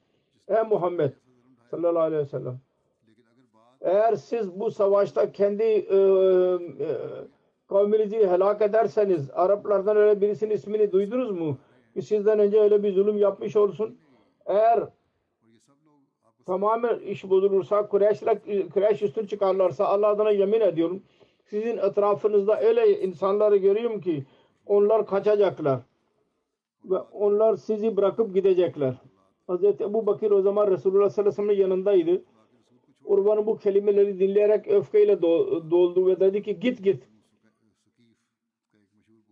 Ey 0.48 0.62
Muhammed 0.62 1.12
sallallahu 1.74 2.02
aleyhi 2.02 2.22
ve 2.22 2.26
sellem 2.26 2.60
eğer 3.80 4.14
siz 4.14 4.60
bu 4.60 4.70
savaşta 4.70 5.32
kendi 5.32 5.62
e, 5.62 5.96
e, 5.96 6.88
kavminizi 7.68 8.16
helak 8.16 8.62
ederseniz 8.62 9.30
Araplardan 9.30 9.96
öyle 9.96 10.20
birisinin 10.20 10.54
ismini 10.54 10.92
duydunuz 10.92 11.30
mu? 11.30 11.58
Ki 11.94 12.02
sizden 12.02 12.38
önce 12.38 12.60
öyle 12.60 12.82
bir 12.82 12.92
zulüm 12.92 13.18
yapmış 13.18 13.56
olsun. 13.56 13.98
Eğer 14.46 14.84
tamamen 16.46 16.98
iş 16.98 17.30
bozulursa 17.30 17.88
Kureyş'le 17.88 18.22
Kureyş 18.74 19.02
üstün 19.02 19.26
çıkarlarsa 19.26 19.84
Allah 19.84 20.06
adına 20.06 20.30
yemin 20.30 20.60
ediyorum 20.60 21.02
sizin 21.44 21.78
etrafınızda 21.78 22.60
öyle 22.60 23.00
insanları 23.00 23.56
görüyorum 23.56 24.00
ki 24.00 24.24
onlar 24.66 25.06
kaçacaklar 25.06 25.80
ve 26.84 26.98
onlar 26.98 27.56
sizi 27.56 27.96
bırakıp 27.96 28.34
gidecekler. 28.34 28.94
Hazreti 29.46 29.84
Ebu 29.84 30.06
Bakir 30.06 30.30
o 30.30 30.42
zaman 30.42 30.70
Resulullah 30.70 31.10
sallallahu 31.10 31.42
aleyhi 31.42 31.48
ve 31.48 31.54
sellem'in 31.54 31.70
yanındaydı. 31.70 32.24
Urvan'ın 33.04 33.46
bu 33.46 33.56
kelimeleri 33.56 34.18
dinleyerek 34.18 34.68
öfkeyle 34.68 35.12
do- 35.12 35.70
doldu 35.70 36.06
ve 36.06 36.20
dedi 36.20 36.42
ki 36.42 36.60
git 36.60 36.84
git. 36.84 37.08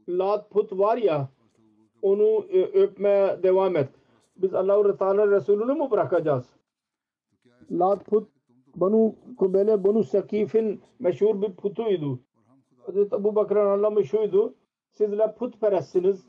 Lat 0.09 0.51
put 0.51 0.73
var 0.73 0.97
ya 0.97 1.29
onu 2.03 2.47
e, 2.49 2.63
öpmeye 2.63 3.43
devam 3.43 3.77
et. 3.77 3.89
Biz 4.37 4.55
Allah-u 4.55 4.97
Teala 4.97 5.31
Resulü'nü 5.31 5.75
mü 5.75 5.91
bırakacağız? 5.91 6.47
Lat 7.71 8.07
put 8.07 8.29
Banu 8.77 9.15
Kubele 9.39 9.85
Banu 9.85 10.05
Sakif'in 10.05 10.81
meşhur 10.99 11.43
bir 11.43 11.53
putuydu. 11.53 12.21
Hazreti 12.87 13.17
Ebu 13.17 13.35
Bakır'ın 13.35 13.67
anlamı 13.67 14.05
şuydu. 14.05 14.55
Sizler 14.91 15.37
putperestsiniz 15.37 16.27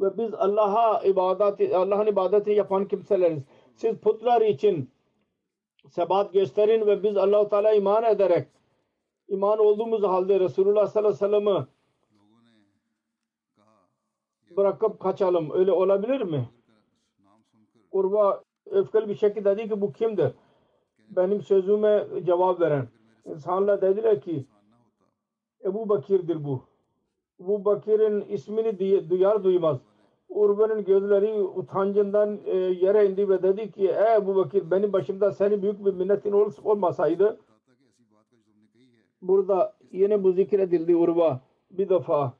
ve 0.00 0.18
biz 0.18 0.34
Allah'a 0.34 1.02
ibadeti 1.02 1.76
Allah'ın 1.76 2.06
ibadeti 2.06 2.50
yapan 2.50 2.88
kimseleriz. 2.88 3.42
Siz 3.74 3.96
putlar 3.96 4.42
için 4.42 4.90
sebat 5.88 6.32
gösterin 6.32 6.86
ve 6.86 7.02
biz 7.02 7.16
Allah-u 7.16 7.48
Teala 7.48 7.72
iman 7.72 8.04
ederek 8.04 8.48
iman 9.28 9.58
olduğumuz 9.58 10.02
halde 10.02 10.40
Resulullah 10.40 10.86
sallallahu 10.86 11.24
aleyhi 11.24 11.34
ve 11.34 11.38
sellem'i 11.40 11.66
bırakıp 14.56 15.00
kaçalım. 15.00 15.50
Öyle 15.50 15.72
olabilir 15.72 16.20
mi? 16.20 16.48
Urva 17.92 18.42
öfkeli 18.66 19.08
bir 19.08 19.14
şekilde 19.14 19.56
dedi 19.58 19.68
ki 19.68 19.80
bu 19.80 19.92
kimdir? 19.92 20.32
Benim 21.10 21.42
sözüme 21.42 22.06
cevap 22.26 22.60
veren. 22.60 22.88
İnsanlar 23.24 23.82
dediler 23.82 24.20
ki 24.20 24.44
Ebu 25.64 25.88
Bakir'dir 25.88 26.44
bu. 26.44 26.62
Ebu 27.40 27.64
Bakir'in 27.64 28.20
ismini 28.20 28.78
duyar 29.10 29.44
duymaz. 29.44 29.78
Urban'ın 30.30 30.84
gözleri 30.84 31.42
utancından 31.42 32.38
e, 32.44 32.56
yere 32.56 33.06
indi 33.06 33.28
ve 33.28 33.42
dedi 33.42 33.70
ki 33.70 33.88
ey 33.88 34.16
Ebu 34.16 34.36
Bakir 34.36 34.70
benim 34.70 34.92
başımda 34.92 35.32
senin 35.32 35.62
büyük 35.62 35.84
bir 35.84 35.94
minnetin 35.94 36.32
ol, 36.32 36.50
olmasaydı 36.64 37.38
burada 39.22 39.76
yine 39.92 40.24
bu 40.24 40.32
zikredildi 40.32 40.96
Urba 40.96 41.40
bir 41.70 41.88
defa 41.88 42.34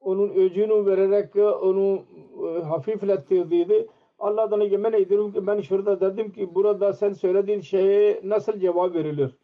onun 0.00 0.28
öcünü 0.28 0.86
vererek 0.86 1.36
onu 1.62 2.02
e, 2.46 2.62
hafiflettirdiydi. 2.62 3.88
Allah'tan 4.18 4.60
yemin 4.60 4.92
ediyorum 4.92 5.32
ki 5.32 5.46
ben 5.46 5.60
şurada 5.60 6.00
dedim 6.00 6.32
ki 6.32 6.54
burada 6.54 6.92
sen 6.92 7.12
söylediğin 7.12 7.60
şeye 7.60 8.20
nasıl 8.24 8.60
cevap 8.60 8.94
verilir? 8.94 9.36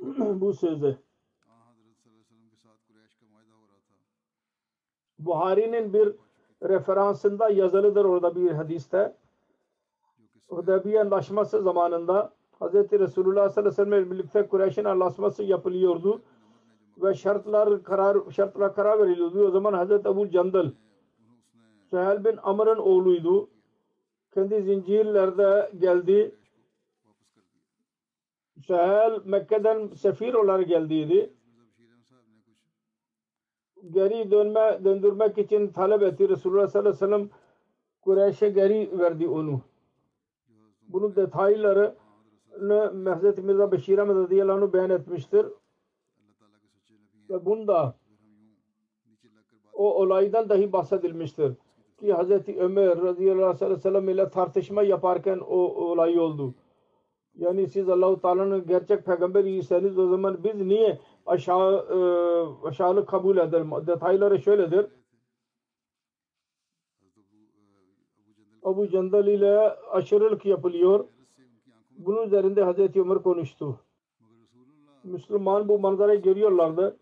bu 0.18 0.52
sözü. 0.52 0.98
Buhari'nin 5.26 5.92
bir 5.92 6.12
referansında 6.62 7.48
yazılıdır 7.48 8.04
orada 8.04 8.36
bir 8.36 8.50
hadiste. 8.50 9.16
Hudeybiye 10.48 11.00
anlaşması 11.00 11.62
zamanında 11.62 12.32
Hz. 12.60 12.74
Resulullah 12.74 13.48
sallallahu 13.48 13.82
aleyhi 13.82 13.90
ve 13.90 13.96
sellem 13.96 14.10
birlikte 14.10 14.46
Kureyş'in 14.48 14.84
anlaşması 14.84 15.42
yapılıyordu 15.42 16.22
ve 17.02 17.14
şartlar 17.14 17.82
karar 17.82 18.30
şartlar 18.30 18.74
karar 18.74 18.98
veriliyordu. 18.98 19.46
O 19.46 19.50
zaman 19.50 19.86
Hz. 19.86 19.90
Ebu 19.90 20.30
Candal 20.30 20.70
Süheyl 21.90 22.24
bin 22.24 22.38
Amr'ın 22.42 22.78
oğluydu. 22.78 23.48
Kendi 24.34 24.62
zincirlerde 24.62 25.70
geldi. 25.78 26.34
Süheyl 28.66 29.20
Mekke'den 29.24 29.88
sefir 29.88 30.34
olarak 30.34 30.68
geldiydi 30.68 31.32
geri 33.90 34.30
dönme 34.30 34.80
döndürmek 34.84 35.38
için 35.38 35.68
talep 35.68 36.02
etti. 36.02 36.28
Resulullah 36.28 36.68
sallallahu 36.68 36.88
aleyhi 36.88 37.02
ve 37.02 37.06
sellem 37.06 37.30
Kureyş'e 38.00 38.48
geri 38.48 38.98
verdi 38.98 39.28
onu. 39.28 39.60
Bunun 40.88 41.16
detaylarını 41.16 43.10
Hazreti 43.10 43.42
Mirza 43.42 43.72
Beşir 43.72 43.98
Ahmet 43.98 44.16
radıyallahu 44.16 44.64
anh 44.64 44.72
beyan 44.72 44.90
etmiştir. 44.90 45.46
Ve 47.30 47.46
bunda 47.46 47.94
o 49.72 49.94
olaydan 49.94 50.48
dahi 50.48 50.72
bahsedilmiştir. 50.72 51.52
Ki 52.00 52.12
Hazreti 52.12 52.60
Ömer 52.60 53.02
radıyallahu 53.02 53.70
ve 53.70 53.76
sellem 53.76 54.08
ile 54.08 54.28
tartışma 54.28 54.82
yaparken 54.82 55.38
o 55.38 55.56
olay 55.56 56.18
oldu. 56.18 56.54
Yani 57.36 57.66
siz 57.66 57.88
Allah-u 57.88 58.20
Teala'nın 58.20 58.66
gerçek 58.66 59.04
peygamberiyseniz 59.04 59.98
o 59.98 60.08
zaman 60.08 60.44
biz 60.44 60.54
niye 60.54 60.98
aşağı 61.26 61.86
e, 61.90 61.98
aşağılık 62.68 63.08
kabul 63.08 63.36
edelim? 63.36 63.70
Detayları 63.86 64.38
şöyledir. 64.38 64.86
Abu 68.62 68.88
Candal 68.88 69.26
ile 69.26 69.58
aşırılık 69.90 70.46
yapılıyor. 70.46 71.04
Bunun 71.90 72.26
üzerinde 72.26 72.62
Hazreti 72.62 73.00
Ömer 73.00 73.18
konuştu. 73.18 73.80
Müslüman 75.04 75.68
bu 75.68 75.78
manzarayı 75.78 76.22
görüyorlardı. 76.22 76.96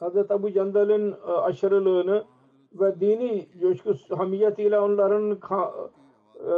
Hazreti 0.00 0.34
Abu 0.34 0.52
Candal'ın 0.52 1.12
e, 1.12 1.32
aşırılığını 1.32 2.24
ve 2.72 3.00
dini 3.00 3.48
coşku 3.60 4.16
hamiyetiyle 4.16 4.80
onların 4.80 5.30
e, 5.30 6.54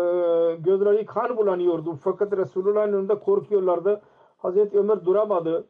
gözleri 0.57 1.07
kan 1.07 1.37
bulanıyordu. 1.37 1.99
Fakat 2.05 2.33
Resulullah'ın 2.33 2.93
önünde 2.93 3.19
korkuyorlardı. 3.19 4.03
Hazreti 4.37 4.79
Ömer 4.79 5.05
duramadı. 5.05 5.67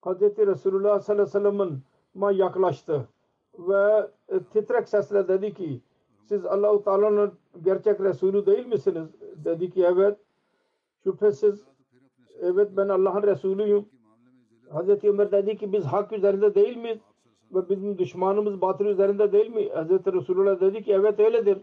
Hazreti 0.00 0.46
Resulullah 0.46 1.00
sallallahu 1.00 1.38
aleyhi 1.38 1.56
ve 1.58 1.78
sellem'in 2.14 2.38
yaklaştı 2.38 3.08
ve 3.58 4.10
e, 4.28 4.38
titrek 4.38 4.88
sesle 4.88 5.28
dedi 5.28 5.54
ki 5.54 5.80
siz 6.28 6.46
Allah-u 6.46 6.82
Teala'nın 6.82 7.32
gerçek 7.64 8.00
Resulü 8.00 8.46
değil 8.46 8.66
misiniz? 8.66 9.08
Dedi 9.44 9.70
ki 9.70 9.84
evet. 9.84 10.18
Şüphesiz 11.04 11.64
evet 12.40 12.68
ben 12.76 12.88
Allah'ın 12.88 13.22
Resulüyüm. 13.22 13.86
Hazreti 14.70 15.10
Ömer 15.10 15.32
dedi 15.32 15.56
ki 15.56 15.72
biz 15.72 15.84
hak 15.84 16.12
üzerinde 16.12 16.54
değil 16.54 16.76
miyiz? 16.76 16.98
Ve 17.54 17.68
bizim 17.68 17.98
düşmanımız 17.98 18.60
batıl 18.60 18.84
üzerinde 18.84 19.32
değil 19.32 19.54
mi? 19.54 19.68
Hazreti 19.68 20.12
Resulullah 20.12 20.60
dedi 20.60 20.82
ki 20.82 20.92
evet 20.92 21.20
öyledir. 21.20 21.58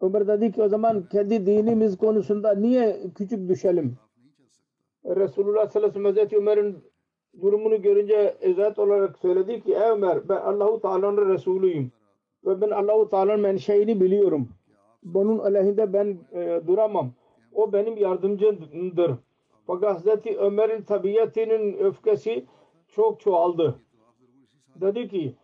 Ömer 0.00 0.26
dedi 0.28 0.52
ki 0.52 0.62
o 0.62 0.68
zaman 0.68 1.02
kendi 1.12 1.46
dinimiz 1.46 1.98
konusunda 1.98 2.54
niye 2.54 3.00
küçük 3.14 3.48
düşelim? 3.48 3.96
Resulullah 5.04 5.68
sallallahu 5.68 5.98
aleyhi 5.98 6.16
ve 6.16 6.28
sellem 6.28 6.42
Ömer'in 6.42 6.84
durumunu 7.42 7.82
görünce 7.82 8.36
izah 8.42 8.78
olarak 8.78 9.18
söyledi 9.18 9.62
ki 9.62 9.74
ey 9.74 9.90
Ömer 9.90 10.28
ben 10.28 10.36
Allahu 10.36 10.80
Teala'nın 10.80 11.28
Resulüyüm 11.28 11.92
ve 12.46 12.60
ben 12.60 12.70
Allahu 12.70 13.08
Teala'nın 13.08 13.40
menşeini 13.40 14.00
biliyorum. 14.00 14.48
Bunun 15.02 15.38
aleyhinde 15.38 15.92
ben 15.92 16.18
e, 16.32 16.60
duramam. 16.66 17.12
O 17.52 17.72
benim 17.72 17.96
yardımcımdır. 17.96 19.12
Fakat 19.66 19.94
Hazreti 19.94 20.38
Ömer'in 20.38 20.82
tabiatının 20.82 21.72
öfkesi 21.72 22.44
çok 22.88 23.20
çoğaldı. 23.20 23.74
Dedi 24.76 25.08
ki 25.08 25.34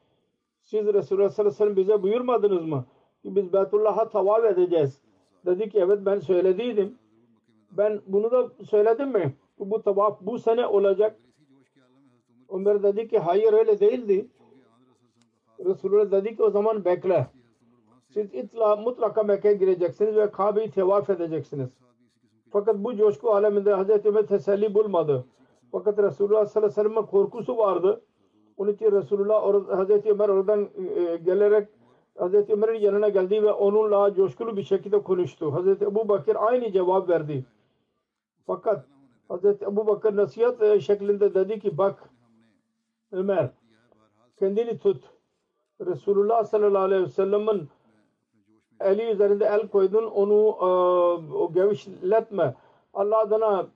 siz 0.62 0.86
Resulullah 0.86 1.30
sallallahu 1.30 1.38
aleyhi 1.38 1.46
ve 1.48 1.50
sellem 1.50 1.76
bize 1.76 2.02
buyurmadınız 2.02 2.64
mı? 2.64 2.84
Ki 3.22 3.36
biz 3.36 3.52
Beytullah'a 3.52 4.08
tavaf 4.08 4.44
edeceğiz. 4.44 5.00
Dedi 5.46 5.70
ki 5.70 5.78
evet 5.78 5.98
ben 6.06 6.18
söylediydim. 6.18 6.98
Ben 7.70 8.00
bunu 8.06 8.30
da 8.30 8.50
söyledim 8.64 9.08
mi? 9.08 9.34
Bu 9.58 9.82
tavaf 9.82 10.20
bu 10.20 10.38
sene 10.38 10.66
olacak. 10.66 11.20
Ömer 12.48 12.82
dedi 12.82 13.08
ki 13.08 13.18
hayır 13.18 13.52
öyle 13.52 13.80
değildi. 13.80 14.28
Resulullah 15.64 16.10
dedi 16.10 16.36
ki 16.36 16.42
o 16.42 16.50
zaman 16.50 16.84
bekle. 16.84 17.26
Siz 18.08 18.34
itla 18.34 18.76
mutlaka 18.76 19.22
Mekke'ye 19.22 19.54
gireceksiniz 19.54 20.16
ve 20.16 20.30
Kabe'yi 20.30 20.70
tevaf 20.70 21.10
edeceksiniz. 21.10 21.70
Fakat 22.50 22.76
bu 22.78 22.96
coşku 22.96 23.30
aleminde 23.30 23.72
Hazreti 23.72 24.08
Ömer 24.08 24.26
teselli 24.26 24.74
bulmadı. 24.74 25.24
Fakat 25.72 25.98
Resulullah 25.98 26.46
sallallahu 26.46 26.72
aleyhi 26.72 26.86
ve 26.86 26.90
sellem'in 26.90 27.06
korkusu 27.06 27.56
vardı. 27.56 28.02
Onun 28.56 28.72
için 28.72 28.92
Resulullah 28.92 29.68
Hazreti 29.78 30.10
Ömer 30.10 30.28
oradan 30.28 30.68
e, 30.96 31.16
gelerek 31.16 31.68
Hazreti 32.18 32.52
Ömer'in 32.52 32.80
yanına 32.80 33.08
geldi 33.08 33.42
ve 33.42 33.52
onunla 33.52 34.14
coşkulu 34.14 34.56
bir 34.56 34.62
şekilde 34.62 35.02
konuştu. 35.02 35.54
Hazreti 35.54 35.84
Ebu 35.84 36.08
Bakır 36.08 36.36
aynı 36.38 36.72
cevap 36.72 37.08
verdi. 37.08 37.44
Fakat 38.46 38.84
Hazreti 39.28 39.64
Ebu 39.64 39.86
Bakır 39.86 40.16
nasihat 40.16 40.62
e, 40.62 40.80
şeklinde 40.80 41.34
dedi 41.34 41.60
ki 41.60 41.78
bak 41.78 42.10
Ömer 43.12 43.50
kendini 44.38 44.78
tut. 44.78 45.04
Resulullah 45.86 46.44
sallallahu 46.44 46.82
aleyhi 46.82 47.02
ve 47.02 47.08
sellem'in 47.08 47.68
eli 48.80 49.10
üzerinde 49.10 49.44
el 49.44 49.68
koydun 49.68 50.04
onu 50.04 50.34
e, 50.34 50.68
o 51.34 51.52
gevşetme. 51.52 52.54
Allah 52.94 53.18
adına 53.18 53.66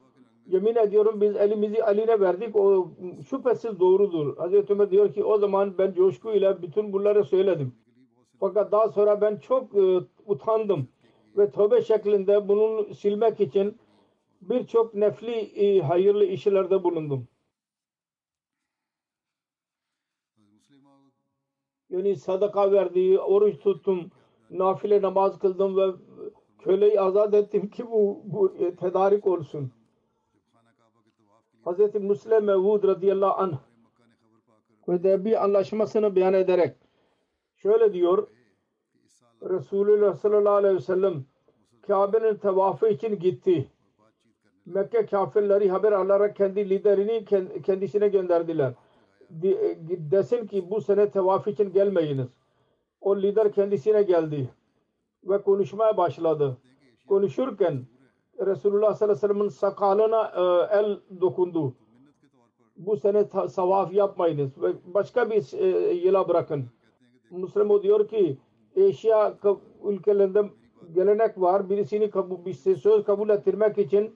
yemin 0.46 0.76
ediyorum 0.76 1.20
biz 1.20 1.36
elimizi 1.36 1.76
eline 1.76 2.20
verdik. 2.20 2.56
O 2.56 2.88
şüphesiz 3.28 3.80
doğrudur. 3.80 4.36
Hazreti 4.36 4.72
Ömer 4.72 4.90
diyor 4.90 5.12
ki 5.12 5.24
o 5.24 5.38
zaman 5.38 5.78
ben 5.78 5.92
coşkuyla 5.92 6.62
bütün 6.62 6.92
bunları 6.92 7.24
söyledim. 7.24 7.74
Fakat 8.40 8.72
daha 8.72 8.88
sonra 8.88 9.20
ben 9.20 9.36
çok 9.36 9.74
e, 9.74 10.00
utandım 10.26 10.88
ve 11.36 11.50
tövbe 11.50 11.82
şeklinde 11.82 12.48
bunu 12.48 12.94
silmek 12.94 13.40
için 13.40 13.76
birçok 14.40 14.94
nefli 14.94 15.32
e, 15.34 15.80
hayırlı 15.80 16.24
işlerde 16.24 16.84
bulundum. 16.84 17.28
Yani 21.90 22.16
sadaka 22.16 22.72
verdi, 22.72 23.18
oruç 23.18 23.58
tuttum, 23.58 24.10
nafile 24.50 25.02
namaz 25.02 25.38
kıldım 25.38 25.76
ve 25.76 25.92
köleyi 26.58 27.00
azat 27.00 27.34
ettim 27.34 27.70
ki 27.70 27.90
bu, 27.90 28.22
bu 28.24 28.56
e, 28.56 28.76
tedarik 28.76 29.26
olsun. 29.26 29.72
Hz. 31.66 31.94
Müslim 31.94 32.44
Mevud 32.44 32.84
radıyallahu 32.84 33.42
anh 33.42 33.58
Hudeybiye 34.82 35.38
anlaşmasını 35.38 36.16
beyan 36.16 36.34
ederek 36.34 36.76
şöyle 37.56 37.92
diyor 37.92 38.28
Resulullah 39.42 40.14
sallallahu 40.16 40.54
aleyhi 40.54 40.74
ve 40.74 40.80
sellem 40.80 41.24
Kabe'nin 41.82 42.34
tevafı 42.34 42.88
için 42.88 43.18
gitti. 43.18 43.70
Mekke 44.66 45.06
kafirleri 45.06 45.70
haber 45.70 45.92
alarak 45.92 46.36
kendi 46.36 46.70
liderini 46.70 47.24
kendisine 47.62 48.08
gönderdiler. 48.08 48.72
Desin 50.10 50.46
ki 50.46 50.70
bu 50.70 50.80
sene 50.80 51.10
tevaf 51.10 51.48
için 51.48 51.72
gelmeyiniz. 51.72 52.28
O 53.00 53.16
lider 53.16 53.52
kendisine 53.52 54.02
geldi 54.02 54.50
ve 55.24 55.42
konuşmaya 55.42 55.96
başladı. 55.96 56.56
Konuşurken 57.08 57.82
Resulullah 58.46 58.94
sallallahu 58.94 59.16
aleyhi 59.16 59.32
ve 59.32 59.34
sellem'in 59.34 59.48
sakalına 59.48 60.22
e, 60.22 60.78
el 60.78 60.98
dokundu. 61.20 61.74
Bu 62.76 62.96
sene 62.96 63.24
savaf 63.48 63.92
yapmayınız 63.92 64.62
ve 64.62 64.72
başka 64.86 65.30
bir 65.30 65.58
e, 65.58 65.92
yıla 65.92 66.28
bırakın. 66.28 66.64
Müslüman 67.30 67.76
o 67.76 67.82
diyor 67.82 68.08
ki 68.08 68.38
Eşya 68.76 69.34
ülkelerinde 69.84 70.50
gelenek 70.94 71.40
var. 71.40 71.70
Birisini 71.70 72.10
kabul, 72.10 72.44
bir 72.44 72.54
söz 72.54 73.04
kabul 73.04 73.28
ettirmek 73.28 73.78
için 73.78 74.14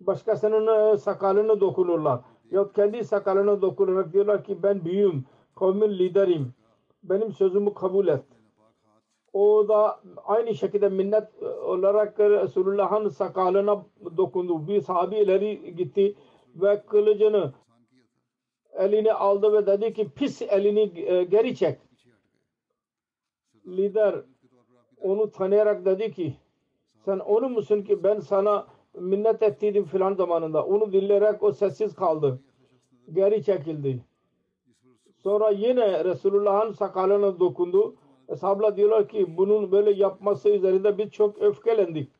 başkasının 0.00 0.96
sakalını 0.96 1.60
dokunurlar. 1.60 2.20
Yok 2.50 2.74
kendi 2.74 3.04
sakalına 3.04 3.62
dokunarak 3.62 4.12
diyorlar 4.12 4.44
ki 4.44 4.62
ben 4.62 4.84
büyüğüm, 4.84 5.24
kavmin 5.56 5.90
liderim. 5.90 6.54
Benim 7.02 7.32
sözümü 7.32 7.74
kabul 7.74 8.08
et. 8.08 8.22
O 9.32 9.68
da 9.68 10.00
aynı 10.24 10.54
şekilde 10.54 10.88
minnet 10.88 11.42
olarak 11.42 12.20
Resulullah'ın 12.20 13.08
sakalına 13.08 13.86
dokundu. 14.16 14.68
Bir 14.68 14.80
sahabi 14.80 15.16
ileri 15.16 15.76
gitti 15.76 16.14
ve 16.54 16.82
kılıcını 16.86 17.52
eline 18.72 19.12
aldı 19.12 19.52
ve 19.52 19.66
dedi 19.66 19.92
ki 19.92 20.08
pis 20.16 20.42
elini 20.42 20.94
geri 21.30 21.56
çek. 21.56 21.78
Lider 23.66 24.14
onu 25.00 25.30
tanıyarak 25.30 25.84
dedi 25.84 26.12
ki 26.12 26.36
sen 27.04 27.18
onu 27.18 27.48
musun 27.48 27.82
ki 27.82 28.04
ben 28.04 28.20
sana 28.20 28.66
minnet 29.00 29.42
ettiydim 29.42 29.84
filan 29.84 30.14
zamanında. 30.14 30.64
Onu 30.64 30.92
dinleyerek 30.92 31.42
o 31.42 31.52
sessiz 31.52 31.94
kaldı. 31.94 32.40
Geri 33.12 33.44
çekildi. 33.44 34.04
Sonra 35.22 35.50
yine 35.50 36.04
Resulullah'ın 36.04 36.72
sakalına 36.72 37.40
dokundu. 37.40 37.94
Eshabla 38.28 38.76
diyorlar 38.76 39.08
ki 39.08 39.36
bunun 39.36 39.72
böyle 39.72 39.90
yapması 39.90 40.48
üzerinde 40.48 40.98
biz 40.98 41.10
çok 41.10 41.42
öfkelendik. 41.42 42.10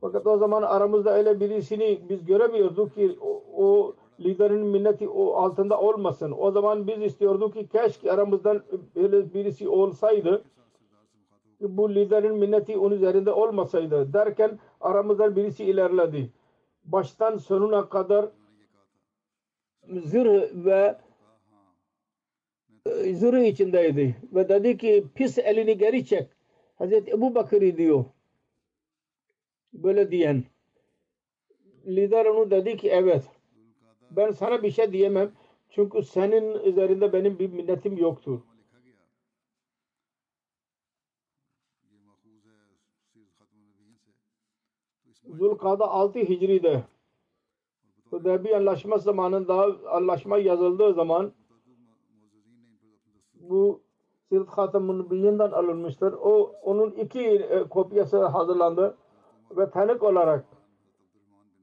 Fakat 0.00 0.26
o 0.26 0.38
zaman 0.38 0.62
aramızda 0.62 1.16
öyle 1.16 1.40
birisini 1.40 2.00
biz 2.08 2.24
göremiyorduk 2.24 2.94
ki 2.94 3.18
o, 3.20 3.42
o 3.56 3.94
liderin 4.20 4.66
minneti 4.66 5.08
o 5.08 5.34
altında 5.34 5.80
olmasın. 5.80 6.34
O 6.38 6.50
zaman 6.50 6.86
biz 6.86 7.02
istiyorduk 7.02 7.54
ki 7.54 7.68
keşke 7.68 8.12
aramızdan 8.12 8.62
öyle 8.96 9.34
birisi 9.34 9.68
olsaydı 9.68 10.44
bu 11.68 11.94
liderin 11.94 12.36
minneti 12.36 12.78
onun 12.78 12.94
üzerinde 12.94 13.32
olmasaydı 13.32 14.12
derken 14.12 14.58
aramızdan 14.82 15.36
birisi 15.36 15.64
ilerledi. 15.64 16.30
Baştan 16.84 17.36
sonuna 17.36 17.88
kadar 17.88 18.28
zırh 19.88 20.64
ve 20.64 20.96
zırh 23.12 23.44
içindeydi 23.44 24.16
ve 24.32 24.48
dedi 24.48 24.78
ki 24.78 25.04
pis 25.14 25.38
elini 25.38 25.78
geri 25.78 26.06
çek. 26.06 26.28
Hazreti 26.74 27.10
Ebu 27.10 27.34
Bakır 27.34 27.76
diyor. 27.76 28.04
Böyle 29.72 30.10
diyen. 30.10 30.44
Lider 31.86 32.26
onu 32.26 32.50
dedi 32.50 32.76
ki 32.76 32.90
evet 32.90 33.22
ben 34.16 34.30
sana 34.30 34.62
bir 34.62 34.70
şey 34.70 34.92
diyemem 34.92 35.32
çünkü 35.70 36.02
senin 36.02 36.64
üzerinde 36.64 37.12
benim 37.12 37.38
bir 37.38 37.50
minnetim 37.52 37.96
yoktur. 37.96 38.40
Zulkada 45.38 45.90
6 45.90 46.18
Hicri'de 46.18 46.84
Hudeybiye 48.10 48.56
anlaşma 48.56 48.98
zamanında 48.98 49.76
anlaşma 49.90 50.38
yazıldığı 50.38 50.94
zaman 50.94 51.32
bu 53.34 53.80
Sirat 54.28 54.48
Hatam-ı 54.48 54.98
Nubiyyi'nden 54.98 55.50
alınmıştır. 55.50 56.12
O 56.12 56.52
onun 56.62 56.90
iki 56.90 57.20
e, 57.20 57.68
kopyası 57.68 58.26
hazırlandı 58.26 58.96
ve 59.56 59.70
tanık 59.70 60.02
olarak 60.02 60.44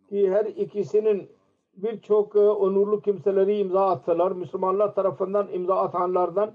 ki 0.10 0.32
her 0.32 0.46
ikisinin 0.46 1.30
birçok 1.78 2.36
e, 2.36 2.40
onurlu 2.40 3.02
kimseleri 3.02 3.58
imza 3.58 3.90
attılar. 3.90 4.32
Müslümanlar 4.32 4.96
tarafından 4.96 5.48
imza 5.54 5.76
atanlardan 5.76 6.52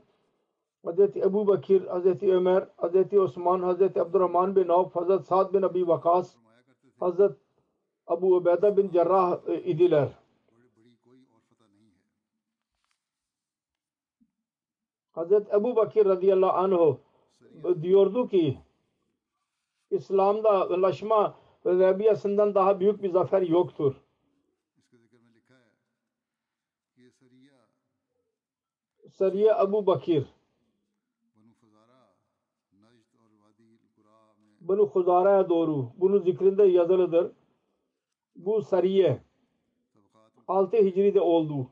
Hz. 0.86 1.16
Ebu 1.16 1.46
Bakir, 1.46 1.82
Hz. 1.82 2.22
Ömer, 2.22 2.68
Hz. 2.78 3.18
Osman, 3.18 3.74
Hz. 3.74 3.82
Abdurrahman 3.82 4.56
bin 4.56 4.68
Avf, 4.68 4.94
Hz. 4.96 5.26
Sa'd 5.26 5.54
bin 5.54 5.62
Abi 5.62 5.88
Vakas, 5.88 6.34
Hz. 7.00 7.20
Abu 8.06 8.36
Ubeyda 8.36 8.76
bin 8.76 8.90
Cerrah 8.90 9.48
e, 9.48 9.62
idiler. 9.62 10.08
Hazret 15.12 15.54
Ebu 15.54 15.76
Bakir 15.76 16.06
radıyallahu 16.06 16.52
anh 16.52 16.96
diyordu 17.82 18.28
ki 18.28 18.58
İslam'da 19.90 20.70
anlaşma 20.70 21.38
ve 21.66 21.88
Rebiyasından 21.88 22.54
daha 22.54 22.80
büyük 22.80 23.02
bir 23.02 23.10
zafer 23.10 23.42
yoktur. 23.42 23.94
Sariye 29.12 29.54
Ebu 29.62 29.86
Bakir 29.86 30.33
Banu 34.68 34.90
Khuzara'ya 34.90 35.48
doğru 35.48 35.90
bunun 35.96 36.18
zikrinde 36.18 36.62
yazılıdır. 36.62 37.32
Bu 38.36 38.62
Sariye 38.62 39.20
6 40.48 40.76
Hicri'de 40.76 41.20
oldu. 41.20 41.66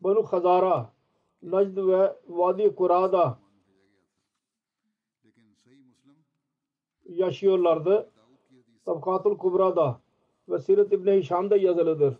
Banu 0.00 0.24
Khazara 0.24 0.92
Najd 1.42 1.76
ve 1.76 2.16
Vadi 2.28 2.74
Kura'da 2.74 3.38
yaşıyorlardı. 7.08 8.10
Tabkatul 8.84 9.38
Kubra'da 9.38 10.00
ve 10.48 10.58
Sirat 10.58 10.92
İbni 10.92 11.12
Hişam'da 11.12 11.56
yazılıdır. 11.56 12.16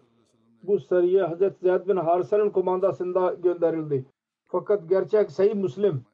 Bu 0.62 0.80
seriye 0.80 1.26
Hz. 1.26 1.38
Zeyd 1.38 1.88
bin 1.88 1.96
Harisa'nın 1.96 2.50
komandasında 2.50 3.34
gönderildi. 3.34 4.04
Fakat 4.46 4.88
gerçek 4.88 5.30
Sahih 5.30 5.54
Müslim 5.54 6.04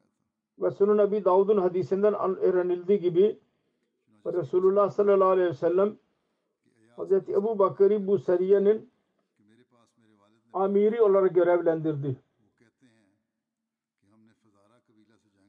ve 0.59 0.71
Sunan 0.71 0.97
Abi 0.97 1.25
Davud'un 1.25 1.57
hadisinden 1.57 2.13
öğrenildiği 2.37 2.99
gibi 2.99 3.39
Resulullah 4.33 4.89
sallallahu 4.89 5.29
aleyhi 5.29 5.49
ve 5.49 5.53
sellem 5.53 5.97
Hz. 6.97 7.11
Ebu 7.11 7.59
Bakır'ı 7.59 8.07
bu 8.07 8.19
seriyenin 8.19 8.89
amiri 10.53 11.01
olarak 11.01 11.35
görevlendirdi. 11.35 12.15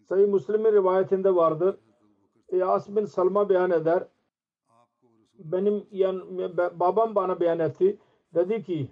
Sahih 0.09 0.27
Müslim'in 0.27 0.73
rivayetinde 0.73 1.35
vardır. 1.35 1.77
İyas 2.53 2.89
bin 2.89 3.05
Salma 3.05 3.49
beyan 3.49 3.71
eder. 3.71 4.07
benim 5.39 5.87
yan, 5.91 6.39
babam 6.81 7.15
bana 7.15 7.41
beyan 7.41 7.59
etti. 7.59 7.99
Dedi 8.35 8.63
ki 8.63 8.89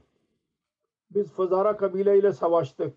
biz 1.11 1.33
Fazara 1.33 1.77
kabile 1.77 2.19
ile 2.19 2.33
savaştık 2.33 2.97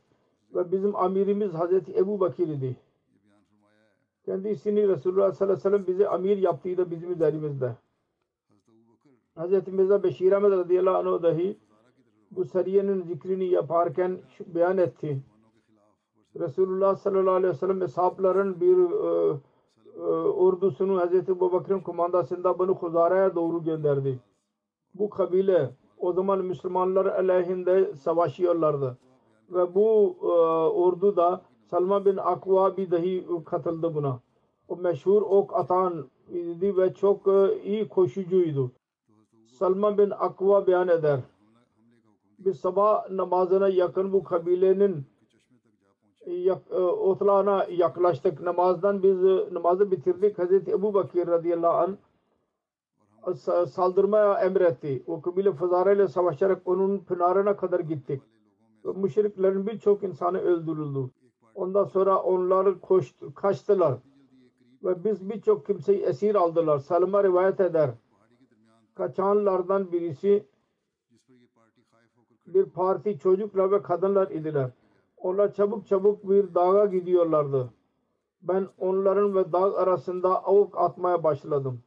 ve 0.55 0.71
bizim 0.71 0.95
amirimiz 0.95 1.53
Hazreti 1.53 1.97
Ebu 1.97 2.19
Bakir 2.19 2.47
idi. 2.47 2.75
Kendisini 4.25 4.87
Resulullah 4.87 5.31
sallallahu 5.31 5.53
aleyhi 5.53 5.65
ve 5.65 5.69
sellem 5.69 5.87
bize 5.87 6.09
amir 6.09 6.37
yaptıydı 6.37 6.91
bizim 6.91 7.11
üzerimizde. 7.11 7.75
Hazreti 9.35 9.71
Mirza 9.71 10.03
Beşir 10.03 10.31
Ahmet 10.31 10.51
radıyallahu 10.51 10.97
anh 10.97 11.23
dahi 11.23 11.57
bu 12.31 12.45
seriyenin 12.45 13.01
zikrini 13.01 13.45
yaparken 13.45 14.17
beyan 14.47 14.77
etti. 14.77 15.23
Resulullah 16.39 16.95
sallallahu 16.95 17.33
aleyhi 17.33 17.53
ve 17.53 17.57
sellem 17.57 17.81
hesapların 17.81 18.61
bir 18.61 18.77
e, 18.77 19.37
e, 19.95 20.01
ordusunu 20.29 20.99
Hazreti 20.99 21.31
Ebu 21.31 21.63
kumandasında 21.83 22.59
bunu 22.59 22.75
Huzara'ya 22.75 23.35
doğru 23.35 23.63
gönderdi. 23.63 24.19
Bu 24.93 25.09
kabile 25.09 25.69
o 25.97 26.13
zaman 26.13 26.45
Müslümanlar 26.45 27.05
aleyhinde 27.05 27.95
savaşıyorlardı. 27.95 28.97
Ve 29.49 29.75
bu 29.75 30.15
e, 30.21 30.25
ordu 30.79 31.15
da 31.15 31.41
Salman 31.69 32.05
bin 32.05 32.17
Akva 32.17 32.77
bir 32.77 32.91
dahi 32.91 33.25
katıldı 33.45 33.95
buna. 33.95 34.19
O 34.67 34.75
meşhur 34.75 35.21
ok 35.21 35.55
atan 35.55 36.09
idi 36.29 36.77
ve 36.77 36.93
çok 36.93 37.27
e, 37.27 37.61
iyi 37.63 37.87
koşucuydu. 37.87 38.71
Salman 39.47 39.97
bin 39.97 40.09
Akva 40.09 40.67
beyan 40.67 40.87
eder. 40.87 41.19
Biz 42.39 42.59
sabah 42.59 43.09
namazına 43.09 43.69
yakın 43.69 44.13
bu 44.13 44.23
kabilenin 44.23 45.03
yak, 46.27 46.61
e, 46.71 46.75
otlağına 46.79 47.65
yaklaştık. 47.69 48.41
Namazdan 48.41 49.03
biz 49.03 49.25
e, 49.25 49.53
namazı 49.53 49.91
bitirdik. 49.91 50.39
Hazreti 50.39 50.71
Ebu 50.71 50.93
Bakir 50.93 51.27
radıyallahu 51.27 51.77
anh 51.77 51.95
saldırmaya 53.67 54.33
emretti. 54.33 55.03
O 55.07 55.21
kabile 55.21 55.51
Fazara 55.51 55.91
ile 55.91 56.07
savaşarak 56.07 56.61
onun 56.65 56.97
pınarına 56.97 57.57
kadar 57.57 57.79
gittik. 57.79 58.21
Müşriklerin 58.95 59.67
birçok 59.67 60.03
insanı 60.03 60.39
öldürüldü. 60.39 61.09
Ondan 61.59 61.83
sonra 61.83 62.21
onlar 62.21 62.81
koştu, 62.81 63.33
kaçtılar. 63.33 63.97
Ve 64.83 65.03
biz 65.03 65.29
birçok 65.29 65.65
kimseyi 65.65 66.01
esir 66.01 66.35
aldılar. 66.35 66.79
Salma 66.79 67.23
rivayet 67.23 67.59
eder. 67.59 67.89
Kaçanlardan 68.95 69.91
birisi 69.91 70.45
bir 72.47 72.65
parti 72.65 73.19
çocuklar 73.19 73.71
ve 73.71 73.81
kadınlar 73.81 74.31
idiler. 74.31 74.69
Onlar 75.17 75.53
çabuk 75.53 75.87
çabuk 75.87 76.29
bir 76.29 76.55
dağa 76.55 76.85
gidiyorlardı. 76.85 77.69
Ben 78.41 78.67
onların 78.77 79.35
ve 79.35 79.51
dağ 79.51 79.75
arasında 79.77 80.43
avuk 80.45 80.77
atmaya 80.77 81.23
başladım. 81.23 81.81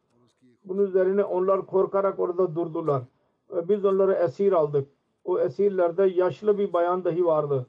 Bunun 0.65 0.87
üzerine 0.87 1.25
onlar 1.25 1.67
korkarak 1.67 2.19
orada 2.19 2.55
durdular. 2.55 3.03
Ve 3.51 3.69
biz 3.69 3.85
onları 3.85 4.13
esir 4.13 4.53
aldık. 4.53 4.89
O 5.25 5.39
esirlerde 5.39 6.05
yaşlı 6.05 6.59
bir 6.59 6.73
bayan 6.73 7.05
dahi 7.05 7.25
vardı. 7.25 7.67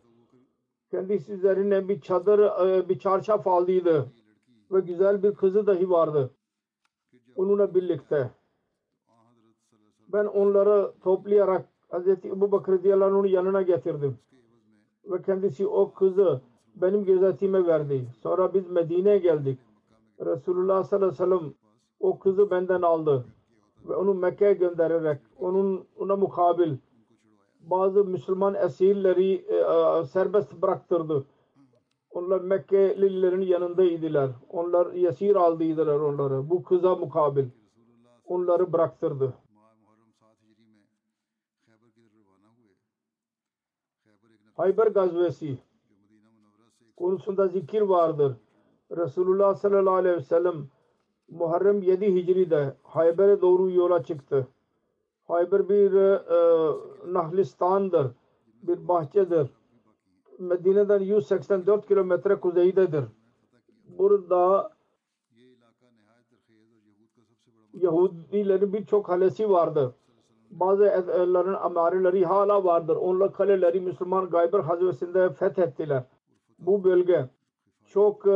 Kendisi 0.94 1.34
üzerine 1.34 1.88
bir 1.88 2.02
çadır, 2.02 2.40
e, 2.40 2.90
bir 2.90 3.00
çarşaf 3.00 3.48
aldıydı. 3.48 4.06
Ve 4.72 4.80
güzel 4.80 5.24
bir 5.24 5.34
kızı 5.34 5.68
dahi 5.68 5.90
vardı. 5.90 6.32
Onunla 7.36 7.76
birlikte. 7.76 8.30
Ben 10.08 10.26
onları 10.26 10.92
toplayarak 11.04 11.66
Hz. 11.90 12.08
Ebu 12.08 12.52
Bakır 12.52 12.74
radıyallahu 12.74 13.28
yanına 13.28 13.62
getirdim. 13.62 14.18
Ve 15.06 15.22
kendisi 15.22 15.68
o 15.68 15.94
kızı 15.94 16.42
benim 16.76 17.06
gözetime 17.06 17.68
verdi. 17.68 18.08
Sonra 18.24 18.54
biz 18.54 18.70
Medine'ye 18.70 19.18
geldik. 19.18 19.60
Resulullah 20.26 20.84
sallallahu 20.84 21.24
aleyhi 21.24 21.32
ve 21.32 21.38
sellem 21.38 21.54
o 22.00 22.20
kızı 22.20 22.52
benden 22.52 22.82
aldı 22.82 23.26
ve 23.90 23.96
onu 23.96 24.14
Mekke'ye 24.14 24.54
göndererek 24.54 25.20
onun 25.40 25.86
ona 25.98 26.16
mukabil 26.16 26.76
bazı 27.64 28.06
Müslüman 28.06 28.56
esirleri 28.56 29.34
e, 29.34 30.06
serbest 30.06 30.62
bıraktırdı. 30.62 31.26
Onlar 32.10 32.42
Mekkelilerin 32.42 33.42
yanındaydılar. 33.42 34.32
Onlar 34.50 34.94
yesir 34.94 35.36
aldıydılar 35.36 36.00
onları. 36.00 36.50
Bu 36.50 36.64
kıza 36.64 36.96
mukabil. 36.96 37.46
Onları 38.26 38.74
bıraktırdı. 38.74 39.34
Hayber 44.54 44.88
gazvesi 44.88 45.58
konusunda 46.98 47.48
zikir 47.48 47.82
vardır. 47.82 48.36
Resulullah 48.92 49.56
sallallahu 49.56 49.96
aleyhi 49.96 50.18
ve 50.18 50.22
sellem 50.22 50.68
Muharrem 51.30 51.82
7 51.82 52.16
Hicri'de 52.16 52.74
Hayber'e 52.84 53.42
doğru 53.42 53.72
yola 53.72 54.04
çıktı. 54.04 54.48
Hayber 55.34 55.70
bir 55.70 55.94
e, 55.94 56.22
Nahlistan'dır. 57.14 58.08
Bir 58.64 58.88
bahçedir. 58.88 59.50
Medine'den 60.40 61.00
184 61.00 61.88
kilometre 61.88 62.36
kuzeydedir. 62.36 63.04
Burada 63.98 64.72
Yahudilerin 67.74 68.74
birçok 68.74 69.06
kalesi 69.06 69.50
vardı. 69.50 69.96
Bazı 70.52 70.86
evlerin 70.86 71.54
amareleri 71.54 72.26
hala 72.26 72.64
vardır. 72.64 72.96
Onlar 72.96 73.34
kaleleri 73.34 73.80
Müslüman 73.80 74.30
Gayber 74.30 74.60
hazvesinde 74.60 75.30
fethettiler. 75.30 76.04
Bu 76.60 76.84
bölge 76.84 77.30
çok 77.86 78.28
e, 78.28 78.32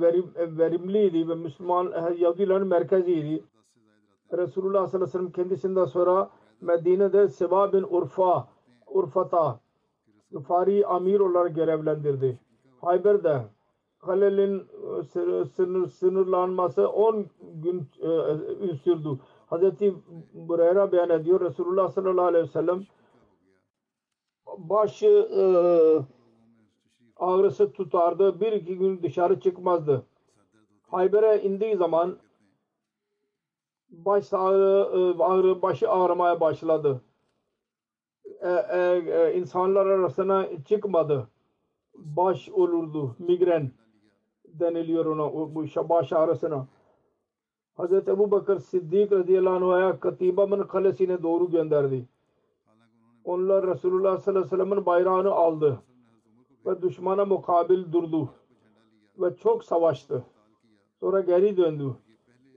verim, 0.00 0.30
e, 0.36 0.58
verimliydi 0.58 1.28
ve 1.28 1.34
Müslüman 1.34 1.92
e, 1.92 2.14
Yahudilerin 2.18 2.66
merkeziydi. 2.66 3.44
Resulullah 4.32 4.86
sallallahu 4.86 4.96
aleyhi 4.96 5.02
ve 5.02 5.18
sellem 5.18 5.32
kendisinden 5.32 5.84
sonra 5.84 6.30
Medine'de 6.60 7.28
Seba 7.28 7.72
bin 7.72 7.82
Urfa, 7.90 8.48
Urfata 8.86 9.60
Gıfari 10.30 10.86
amir 10.86 11.20
olarak 11.20 11.54
görevlendirdi. 11.54 12.38
Hayber'de 12.80 13.42
Halil'in 13.98 14.66
sınır, 15.56 15.86
sınırlanması 15.88 16.88
10 16.88 17.26
gün 17.54 17.88
e, 18.70 18.74
sürdü. 18.74 19.08
Hazreti 19.46 19.94
Bureyra 20.34 20.92
beyan 20.92 21.10
ediyor. 21.10 21.40
Resulullah 21.40 21.88
sallallahu 21.88 22.26
aleyhi 22.26 22.44
ve 22.44 22.50
sellem 22.50 22.82
başı 24.58 25.28
e, 25.36 25.42
ağrısı 27.16 27.72
tutardı. 27.72 28.40
Bir 28.40 28.52
iki 28.52 28.78
gün 28.78 29.02
dışarı 29.02 29.40
çıkmazdı. 29.40 30.06
Hayber'e 30.90 31.42
indiği 31.42 31.76
zaman 31.76 32.16
baş 33.90 34.32
ağrı, 34.32 35.14
ağrı 35.24 35.62
başı 35.62 35.90
ağrımaya 35.90 36.40
başladı. 36.40 37.00
E, 38.40 38.50
e, 38.50 38.80
e, 38.80 39.38
insanlar 39.38 39.86
arasına 39.86 40.46
çıkmadı. 40.64 41.28
Baş 41.94 42.48
olurdu. 42.48 43.16
Migren 43.18 43.70
deniliyor 44.44 45.06
ona 45.06 45.32
bu 45.32 45.64
baş 45.88 46.12
ağrısına. 46.12 46.66
Hazreti 47.76 48.10
Ebu 48.10 48.30
Bakır 48.30 48.58
Siddik 48.58 49.12
radıyallahu 49.12 49.72
anh'a 49.72 50.00
Katiba'nın 50.00 50.62
kalesine 50.62 51.22
doğru 51.22 51.50
gönderdi. 51.50 52.08
Onlar 53.24 53.66
Resulullah 53.66 54.18
sallallahu 54.18 54.40
aleyhi 54.40 54.60
ve 54.60 54.64
sellem'in 54.64 54.86
bayrağını 54.86 55.30
aldı 55.30 55.82
ve 56.66 56.82
düşmana 56.82 57.24
mukabil 57.24 57.92
durdu 57.92 58.28
ve 59.18 59.36
çok 59.36 59.64
savaştı. 59.64 60.24
Sonra 61.00 61.20
geri 61.20 61.56
döndü. 61.56 61.96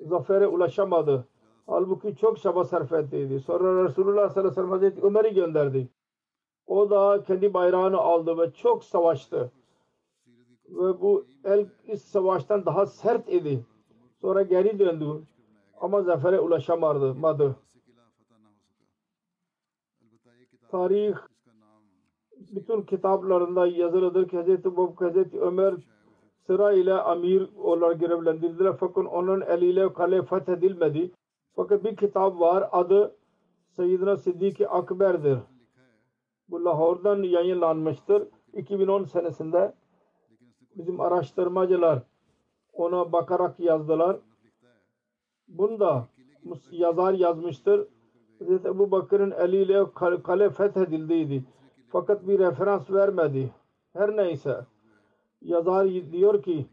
Zafere 0.02 0.48
ulaşamadı. 0.48 1.28
Halbuki 1.68 2.16
çok 2.16 2.40
çaba 2.42 2.64
sarf 2.64 2.94
ettiydi. 2.94 3.40
Sonra 3.40 3.84
Resulullah 3.84 4.30
sallallahu 4.30 4.40
aleyhi 4.40 4.52
ve 4.52 4.56
sellem 4.56 4.70
Hazreti 4.70 5.02
Ömer'i 5.02 5.34
gönderdi. 5.34 5.90
O 6.68 6.90
da 6.90 7.24
kendi 7.24 7.54
bayrağını 7.54 7.98
aldı 7.98 8.38
ve 8.38 8.54
çok 8.54 8.84
savaştı. 8.84 9.52
Ve 10.70 11.02
bu 11.02 11.26
el 11.44 11.66
savaştan 11.98 12.66
daha 12.66 12.86
sert 12.86 13.30
idi. 13.30 13.66
Sonra 14.22 14.42
geri 14.42 14.80
döndü. 14.80 15.22
Ama 15.82 16.02
zafere 16.02 16.40
ulaşamadı. 16.40 17.16
Tarih 20.72 21.16
bütün 22.52 22.82
kitaplarında 22.82 23.68
yazılıdır 23.68 24.28
ki 24.28 24.42
Hz. 24.42 24.50
Ebu 24.50 24.96
Hz. 24.96 25.34
Ömer 25.34 25.74
sıra 26.50 26.72
ile 26.72 26.94
amir 26.94 27.50
olarak 27.58 28.00
görevlendirdiler. 28.00 28.74
Fakat 28.80 29.06
onun 29.06 29.42
eliyle 29.42 29.94
kale 29.94 30.22
fethedilmedi. 30.22 31.12
Fakat 31.56 31.84
bir 31.84 31.96
kitap 31.96 32.40
var 32.40 32.70
adı 32.72 33.16
Seyyidina 33.70 34.18
Siddiq-i 34.18 34.68
Akber'dir. 34.68 35.38
Bu 36.50 36.66
Lahor'dan 36.66 37.24
yayınlanmıştır. 37.24 38.28
2010 38.54 39.04
senesinde 39.04 39.74
bizim 40.76 41.00
araştırmacılar 41.00 42.00
ona 42.74 43.12
bakarak 43.12 43.60
yazdılar. 43.60 44.18
Bunda 45.48 46.08
yazar 46.72 47.14
yazmıştır. 47.14 47.88
Hz. 48.40 48.66
Ebu 48.66 48.92
Bakır'ın 48.92 49.32
eliyle 49.32 49.86
kale 50.24 50.50
fethedildiydi. 50.50 51.44
Fakat 51.90 52.28
bir 52.28 52.40
referans 52.40 52.92
vermedi. 52.92 53.52
Her 53.94 54.18
neyse. 54.18 54.66
Yazar 55.42 55.88
diyor 56.12 56.44
ki 56.44 56.66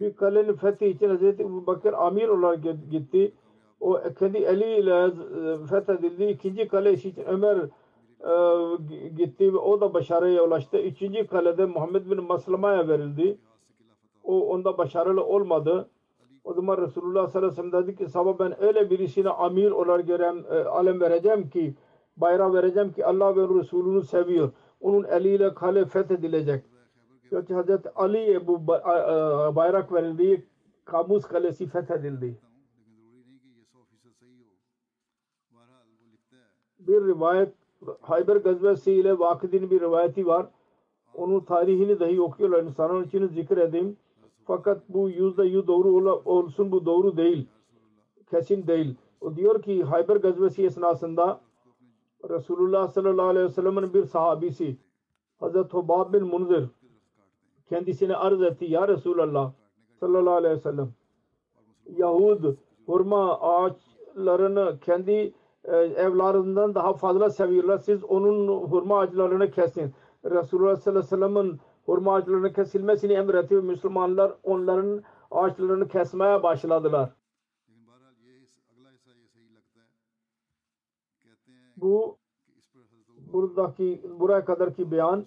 bir 0.00 0.16
kalenin 0.16 0.52
fethi 0.52 0.86
için 0.86 1.16
Hz. 1.16 1.38
Bakır 1.66 1.92
amir 1.92 2.28
olarak 2.28 2.62
gitti. 2.90 3.32
o 3.80 4.00
kendi 4.18 4.38
eliyle 4.38 5.04
e, 5.04 5.66
fethedildi. 5.66 6.24
İkinci 6.24 6.68
kale 6.68 6.92
için 6.92 7.14
Ömer 7.26 7.56
e, 8.20 8.32
gitti 9.16 9.54
ve 9.54 9.58
o 9.58 9.80
da 9.80 9.94
başarıya 9.94 10.42
ulaştı. 10.42 10.78
Üçüncü 10.78 11.26
kalede 11.26 11.66
Muhammed 11.66 12.10
bin 12.10 12.24
Maslama'ya 12.24 12.88
verildi. 12.88 13.38
O 14.24 14.48
onda 14.48 14.78
başarılı 14.78 15.24
olmadı. 15.24 15.88
O 16.44 16.54
zaman 16.54 16.78
Resulullah 16.78 17.28
sallallahu 17.28 17.52
aleyhi 17.52 17.66
ve 17.66 17.70
sellem 17.70 17.86
dedi 17.86 17.96
ki 17.96 18.06
sabah 18.06 18.38
ben 18.38 18.62
öyle 18.62 18.90
birisine 18.90 19.28
amir 19.28 19.70
olarak 19.70 20.06
görem, 20.06 20.44
e, 20.50 20.64
alem 20.64 21.00
vereceğim 21.00 21.50
ki 21.50 21.74
bayrağı 22.16 22.54
vereceğim 22.54 22.92
ki 22.92 23.06
Allah 23.06 23.36
ve 23.36 23.60
Resulünü 23.60 24.02
seviyor. 24.02 24.50
Onun 24.80 25.04
eliyle 25.04 25.54
kale 25.54 25.84
fethedilecek. 25.84 26.64
Çünkü 27.30 27.54
Hazreti 27.54 27.90
Ali'ye 27.90 28.46
bu 28.46 28.66
bayrak 29.56 29.92
verildi. 29.92 30.46
Kamus 30.84 31.24
kalesi 31.24 31.66
fethedildi. 31.66 32.38
Bir 36.78 37.06
rivayet 37.06 37.54
Hayber 38.00 38.36
gazvesi 38.36 38.92
ile 38.92 39.18
vakidin 39.18 39.70
bir 39.70 39.80
rivayeti 39.80 40.26
var. 40.26 40.46
Onun 41.14 41.40
tarihini 41.40 42.00
dahi 42.00 42.20
okuyorlar. 42.20 42.62
İnsanın 42.62 43.04
için 43.04 43.26
zikredeyim. 43.26 43.96
Fakat 44.44 44.82
bu 44.88 45.10
yüzde 45.10 45.44
yüz 45.44 45.66
doğru 45.66 46.12
olsun 46.24 46.72
bu 46.72 46.86
doğru 46.86 47.16
değil. 47.16 47.48
Kesin 48.30 48.66
değil. 48.66 48.94
O 49.20 49.36
diyor 49.36 49.62
ki 49.62 49.84
Hayber 49.84 50.16
gazvesi 50.16 50.64
esnasında 50.64 51.40
Resulullah 52.30 52.88
sallallahu 52.88 53.26
aleyhi 53.26 53.46
ve 53.46 53.52
sellem'in 53.52 53.94
bir 53.94 54.04
sahabisi 54.04 54.76
Hazreti 55.40 55.72
Hubab 55.72 56.12
bin 56.12 56.22
Munzir 56.22 56.64
kendisine 57.68 58.16
arz 58.16 58.42
etti 58.42 58.64
ya 58.64 58.88
Resulallah 58.88 59.52
sallallahu 60.00 60.34
aleyhi 60.34 60.54
ve 60.54 60.60
sellem 60.60 60.92
Yahud 61.96 62.56
hurma 62.86 63.40
ağaçlarını 63.40 64.78
kendi 64.80 65.34
e, 65.64 65.76
evlarından 65.76 66.74
daha 66.74 66.92
fazla 66.92 67.30
seviyorlar. 67.30 67.78
Siz 67.78 68.04
onun 68.04 68.48
hurma 68.48 68.98
ağaçlarını 69.00 69.50
kesin. 69.50 69.94
Resulullah 70.24 70.76
sallallahu 70.76 71.14
aleyhi 71.14 71.22
ve 71.22 71.34
sellem'in 71.34 71.60
hurma 71.86 72.14
ağaçlarının 72.14 72.52
kesilmesini 72.52 73.12
emretti 73.12 73.54
Müslümanlar 73.54 74.32
onların 74.42 75.02
ağaçlarını 75.30 75.88
kesmeye 75.88 76.42
başladılar. 76.42 77.10
Bu 81.76 82.18
buradaki 83.32 84.02
buraya 84.18 84.44
kadarki 84.44 84.90
beyan 84.90 85.26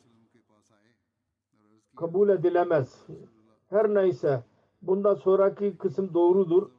kabul 2.00 2.30
edilemez. 2.30 3.08
Her 3.70 3.94
neyse 3.94 4.44
bundan 4.82 5.14
sonraki 5.14 5.78
kısım 5.78 6.14
doğrudur. 6.14 6.70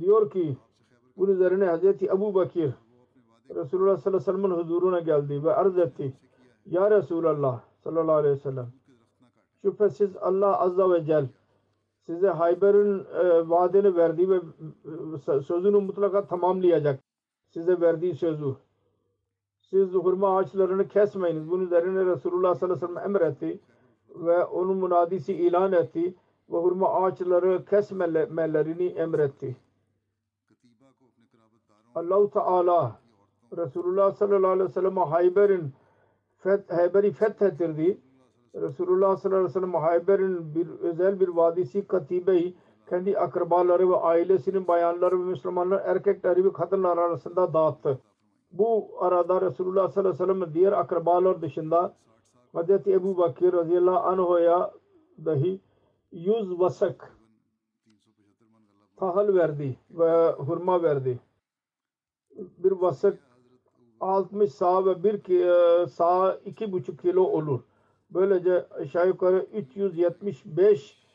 Diyor 0.00 0.30
ki 0.30 0.56
bunun 1.16 1.32
üzerine 1.32 1.64
Hazreti 1.64 2.06
Ebu 2.06 2.34
Bakir 2.34 2.70
Resulullah 3.54 3.96
sallallahu 3.96 4.30
aleyhi 4.30 4.42
ve 4.42 4.48
sellem'in 4.48 4.64
huzuruna 4.64 5.00
geldi 5.00 5.44
ve 5.44 5.54
arz 5.54 5.78
etti. 5.78 6.12
Ya 6.66 6.90
Resulallah 6.90 7.60
sallallahu 7.84 8.14
aleyhi 8.16 8.34
ve 8.34 8.40
sellem 8.40 8.66
şüphesiz 9.62 10.16
Allah 10.16 10.60
azza 10.60 10.90
ve 10.90 11.04
cel 11.04 11.28
size 12.06 12.28
Hayber'in 12.28 12.98
e, 12.98 13.48
vaadini 13.48 13.96
verdi 13.96 14.30
ve 14.30 14.40
e, 15.34 15.40
sözünü 15.40 15.78
mutlaka 15.78 16.26
tamamlayacak. 16.26 17.00
Size 17.48 17.80
verdiği 17.80 18.14
sözü. 18.14 18.56
Siz 19.60 19.92
hurma 19.92 20.38
ağaçlarını 20.38 20.88
kesmeyiniz. 20.88 21.50
Bunun 21.50 21.64
üzerine 21.64 22.06
Resulullah 22.06 22.54
sallallahu 22.54 22.84
aleyhi 22.84 22.94
ve 22.94 23.00
sellem 23.00 23.16
emretti 23.16 23.60
ve 24.14 24.44
onun 24.44 24.76
münadisi 24.76 25.34
ilan 25.34 25.72
etti 25.72 26.14
ve 26.50 26.56
hurma 26.56 26.94
ağaçları 26.94 27.64
kesmelerini 27.64 28.86
emretti. 28.86 29.56
Allah 31.94 32.30
Teala 32.30 33.00
Resulullah 33.56 34.12
sallallahu 34.12 34.50
aleyhi 34.50 34.68
ve 34.68 34.72
sellem 34.72 34.96
Hayber'in 34.96 35.72
Hayber'i 36.68 37.12
fethettirdi. 37.12 38.00
Resulullah 38.54 39.16
sallallahu 39.16 39.40
aleyhi 39.40 39.56
ve 39.56 39.60
sellem 39.60 39.74
Hayber'in 39.74 40.54
bir 40.54 40.68
özel 40.68 41.20
bir 41.20 41.28
vadisi 41.28 41.86
katibeyi 41.86 42.56
kendi 42.88 43.18
akrabaları 43.18 43.90
ve 43.90 43.96
ailesinin 43.96 44.68
bayanları 44.68 45.20
ve 45.20 45.24
Müslümanlar 45.24 45.82
erkekleri 45.84 46.44
ve 46.44 46.52
kadınlar 46.52 46.98
arasında 46.98 47.54
dağıttı. 47.54 47.98
Bu 48.52 48.88
arada 49.00 49.40
Resulullah 49.40 49.88
sallallahu 49.88 50.14
aleyhi 50.14 50.30
ve 50.30 50.40
sellem 50.40 50.54
diğer 50.54 50.72
akrabalar 50.72 51.42
dışında 51.42 51.94
Hazreti 52.52 52.92
Ebu 52.92 53.16
Bakir 53.16 53.52
radıyallahu 53.52 53.98
anh'a 53.98 54.72
dahi 55.24 55.60
yüz 56.12 56.58
vasak 56.58 57.16
tahıl 58.96 59.34
verdi 59.34 59.76
ve 59.90 60.30
hurma 60.30 60.82
verdi. 60.82 61.20
Bir 62.58 62.72
vasak 62.72 63.18
60 64.00 64.52
sağ 64.54 64.86
ve 64.86 65.04
bir 65.04 65.30
e, 65.30 65.86
sağ 65.86 66.34
iki 66.34 66.72
buçuk 66.72 66.98
kilo 66.98 67.22
olur. 67.22 67.60
Böylece 68.10 68.68
aşağı 68.68 69.06
yukarı 69.06 69.46
375 69.52 71.08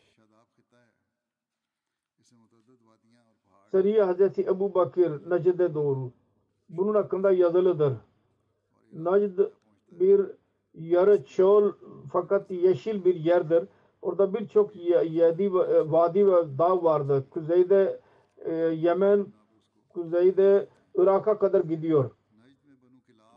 Seriye 3.72 4.04
Hazreti 4.04 4.42
Ebu 4.42 4.74
Bakir 4.74 5.30
Necd'e 5.30 5.74
doğru. 5.74 6.12
Bunun 6.70 6.94
hakkında 6.96 7.32
yazılıdır. 7.32 7.94
Najd 8.94 9.40
bir 9.92 10.22
yarı 10.74 11.24
çöl 11.24 11.72
fakat 12.12 12.52
yeşil 12.52 13.06
bir 13.06 13.16
yerdir. 13.16 13.64
Orada 14.02 14.34
birçok 14.34 14.76
yedi 14.76 15.44
e, 15.44 15.92
vadi 15.92 16.28
ve 16.28 16.58
dağ 16.58 16.84
vardı. 16.84 17.26
Kuzeyde 17.30 18.00
e, 18.38 18.54
Yemen, 18.54 19.26
kuzeyde 19.90 20.68
Irak'a 20.96 21.40
kadar 21.40 21.62
gidiyor. 21.64 22.12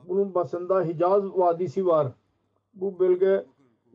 Bunun 0.08 0.34
basında 0.34 0.84
Hicaz 0.84 1.38
Vadisi 1.38 1.86
var. 1.86 2.08
Bu 2.74 2.98
bölge 2.98 3.46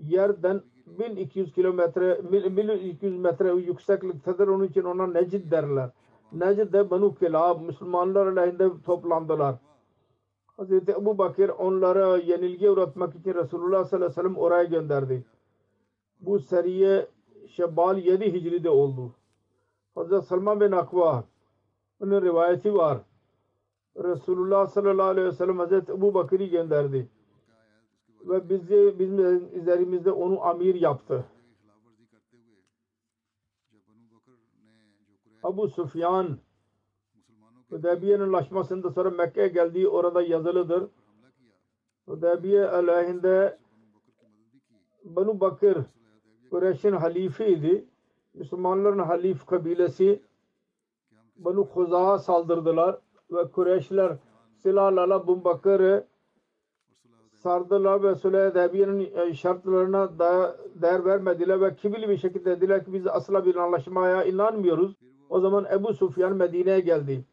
yerden 0.02 0.62
1200 0.86 1.54
kilometre 1.54 2.32
1200 2.32 3.18
metre 3.20 3.52
yüksekliktedir. 3.52 4.48
Onun 4.48 4.64
için 4.64 4.84
ona 4.84 5.08
Necid 5.08 5.52
derler. 5.52 5.90
Necid'de 6.34 6.90
Banu 6.90 7.16
Kilab 7.16 7.62
Müslümanlar 7.62 8.28
aleyhinde 8.28 8.70
toplandılar. 8.86 9.56
Hazreti 10.58 10.92
Ebu 10.92 11.18
Bakir 11.18 11.50
onlara 11.50 12.18
yenilgi 12.18 12.70
uğratmak 12.70 13.16
için 13.16 13.34
Resulullah 13.34 13.86
sallallahu 13.86 14.06
aleyhi 14.06 14.12
ve 14.12 14.22
sellem 14.22 14.38
oraya 14.38 14.64
gönderdi. 14.64 15.26
Bu 16.20 16.40
seriye 16.40 17.08
Şebbal 17.48 17.98
7 17.98 18.34
Hicri'de 18.34 18.70
oldu. 18.70 19.12
Hazreti 19.96 20.26
Salman 20.26 20.62
bin 20.62 20.72
Akva 20.72 21.24
onun 22.00 22.22
rivayeti 22.22 22.74
var. 22.74 22.98
Resulullah 23.98 24.68
sallallahu 24.68 25.08
aleyhi 25.08 25.28
ve 25.28 25.32
sellem 25.32 25.60
Hazreti 25.60 25.92
Ebu 25.92 26.14
Bakır'ı 26.14 26.44
gönderdi. 26.44 27.10
Ve 28.26 28.50
bizi 28.50 28.96
bizim 29.00 29.50
üzerimizde 29.60 30.12
onu 30.12 30.44
amir 30.46 30.76
yaptı. 30.76 31.26
Abu 35.44 35.68
Sufyan 35.68 36.38
Hudeybiye'nin 37.72 38.24
anlaşmasında 38.24 38.92
sonra 38.92 39.10
Mekke'ye 39.10 39.48
geldiği 39.48 39.88
orada 39.88 40.22
yazılıdır. 40.22 40.88
Hudeybiye 42.06 42.70
aleyhinde 42.70 43.58
Banu 45.04 45.40
Bakır 45.40 45.78
Kureyş'in 46.50 46.92
halifeydi. 46.92 47.86
Müslümanların 48.34 49.00
halif 49.00 49.46
kabilesi 49.46 50.22
Banu 51.36 51.70
Khuza'ya 51.70 52.18
saldırdılar 52.18 52.98
ve 53.32 53.52
Kureyşler 53.52 54.18
silahlarla 54.58 55.28
Banu 55.28 55.44
Bakır'ı 55.44 56.08
sardılar 57.34 58.04
ve 58.04 58.16
Sulh 58.16 58.50
Hudeybiye'nin 58.50 59.32
şartlarına 59.34 60.20
da 60.20 60.58
değer 60.76 61.06
vermediler 61.06 61.62
ve 61.62 61.76
kibirli 61.76 62.10
bir 62.10 62.18
şekilde 62.18 62.46
dediler 62.46 62.86
ki 62.86 62.94
biz 62.94 63.08
asla 63.08 63.46
bir 63.46 63.56
anlaşmaya 63.56 64.24
inanmıyoruz. 64.24 64.96
O 65.30 65.40
zaman 65.40 65.66
Ebu 65.74 65.94
Sufyan 65.94 66.36
Medine'ye 66.36 66.80
geldi 66.80 67.26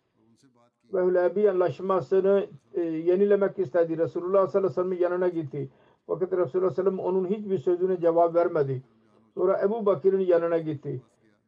ve 0.95 1.07
Hüleybi 1.07 1.51
anlaşmasını 1.51 2.47
e, 2.75 2.81
yenilemek 2.81 3.59
istedi. 3.59 3.99
Resulullah 3.99 4.47
sallallahu 4.47 4.57
aleyhi 4.57 4.71
ve 4.71 4.75
sellem'in 4.75 4.99
yanına 5.01 5.29
gitti. 5.29 5.71
Fakat 6.07 6.33
Resulullah 6.33 6.49
sallallahu 6.49 6.67
aleyhi 6.67 6.81
ve 6.81 6.91
sellem 6.91 6.99
onun 6.99 7.27
hiçbir 7.29 7.59
sözüne 7.59 8.01
cevap 8.01 8.35
vermedi. 8.35 8.83
Sonra 9.35 9.61
Ebu 9.63 9.87
Bakir'in 9.87 10.21
yanına 10.21 10.59
gitti. 10.59 11.03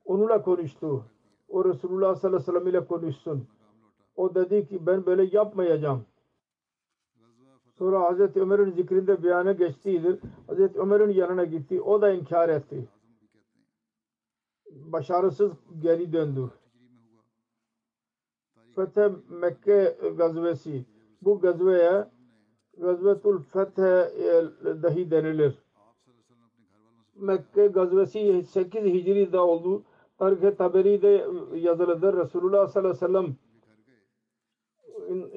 Onunla 0.05 0.43
konuştu. 0.43 1.05
O 1.49 1.65
Resulullah 1.65 2.15
sallallahu 2.15 2.37
aleyhi 2.37 2.57
ve 2.57 2.61
sellem 2.61 2.69
ile 2.69 2.87
konuşsun. 2.87 3.47
O 4.17 4.35
dedi 4.35 4.67
ki 4.67 4.87
ben 4.87 5.07
böyle 5.07 5.37
yapmayacağım. 5.37 6.05
Sonra 7.79 8.01
Hazreti 8.01 8.41
Ömer'in 8.41 8.71
zikrinde 8.71 9.23
beyanı 9.23 9.53
geçtiğidir. 9.53 10.21
Hazreti 10.47 10.79
Ömer'in 10.79 11.11
yanına 11.11 11.45
gitti. 11.45 11.83
O 11.83 12.03
da 12.03 12.13
inkar 12.13 12.49
etti. 12.49 12.89
Başarısız 14.71 15.53
geri 15.79 16.13
döndü. 16.13 16.51
Fethe 18.75 19.11
Mekke 19.29 19.97
gazvesi. 20.17 20.85
Bu 21.23 21.41
gazveye 21.41 22.05
Gazvetul 22.79 23.39
Fethe 23.39 24.11
dahi 24.83 25.11
denilir. 25.11 25.55
Mekke 27.17 27.67
gazvesi 27.67 28.43
8 28.43 28.85
Hicri'de 28.85 29.39
oldu. 29.39 29.83
Tarih-i 30.19 30.57
Taberi'de 30.57 31.27
yazılıdır. 31.55 32.17
Resulullah 32.17 32.69
sallallahu 32.69 32.91
aleyhi 32.91 33.05
ve 33.05 33.07
sellem 33.07 33.37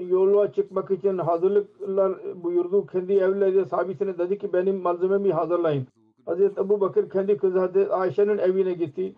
yola 0.09 0.51
çıkmak 0.51 0.91
için 0.91 1.17
hazırlıklar 1.17 2.43
buyurdu. 2.43 2.87
Kendi 2.87 3.13
evleri 3.13 3.65
sahibisine 3.65 4.17
dedi 4.17 4.37
ki 4.37 4.53
benim 4.53 4.75
malzememi 4.75 5.33
hazırlayın. 5.33 5.87
Hazreti 6.25 6.61
Ebu 6.61 6.81
Bakır 6.81 7.09
kendi 7.09 7.37
kızı 7.37 7.59
Hazreti 7.59 7.93
Ayşe'nin 7.93 8.37
evine 8.37 8.73
gitti. 8.73 9.15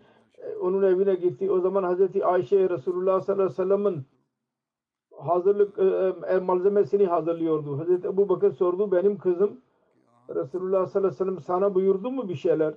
Onun 0.62 0.84
evine 0.84 1.16
gitti. 1.16 1.52
O 1.52 1.60
zaman 1.60 1.84
Hazreti 1.84 2.26
Ayşe 2.26 2.70
Resulullah 2.70 3.22
sallallahu 3.22 3.44
aleyhi 3.44 3.60
ve 3.60 3.64
sellem'in 3.64 4.06
hazırlık 5.18 5.80
e, 5.80 6.14
e, 6.28 6.40
malzemesini 6.40 7.06
hazırlıyordu. 7.06 7.80
Hazreti 7.80 8.08
Ebu 8.08 8.30
Bakır 8.30 8.52
sordu 8.52 8.92
benim 8.92 9.18
kızım 9.18 9.62
Resulullah 10.30 10.86
sallallahu 10.86 11.08
aleyhi 11.08 11.14
ve 11.14 11.26
sellem 11.26 11.40
sana 11.40 11.76
buyurdu 11.76 12.12
mu 12.12 12.30
bir 12.30 12.36
şeyler? 12.36 12.74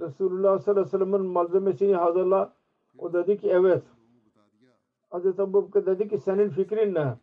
Resulullah 0.00 0.58
sallallahu 0.58 0.80
aleyhi 0.80 0.86
ve 0.86 1.04
sellem'in 1.04 1.26
malzemesini 1.26 1.94
hazırla. 1.94 2.52
O 2.98 3.12
dedi 3.12 3.38
ki 3.38 3.48
evet. 3.50 3.82
Hazreti 5.10 5.42
Ebu 5.42 5.52
Bakır 5.52 5.86
dedi 5.86 6.08
ki 6.08 6.18
senin 6.18 6.48
fikrin 6.48 6.94
ne? 6.94 7.14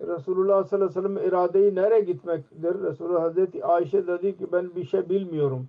Resulullah 0.00 0.64
sallallahu 0.64 0.98
aleyhi 0.98 1.14
ve 1.14 1.18
sellem 1.18 1.28
iradeyi 1.28 1.74
nereye 1.74 2.00
gitmektir? 2.00 2.82
Resulullah 2.82 3.22
Hazreti 3.22 3.64
Ayşe 3.64 4.06
dedi 4.06 4.36
ki 4.36 4.52
ben 4.52 4.74
bir 4.74 4.84
şey 4.84 5.08
bilmiyorum. 5.08 5.68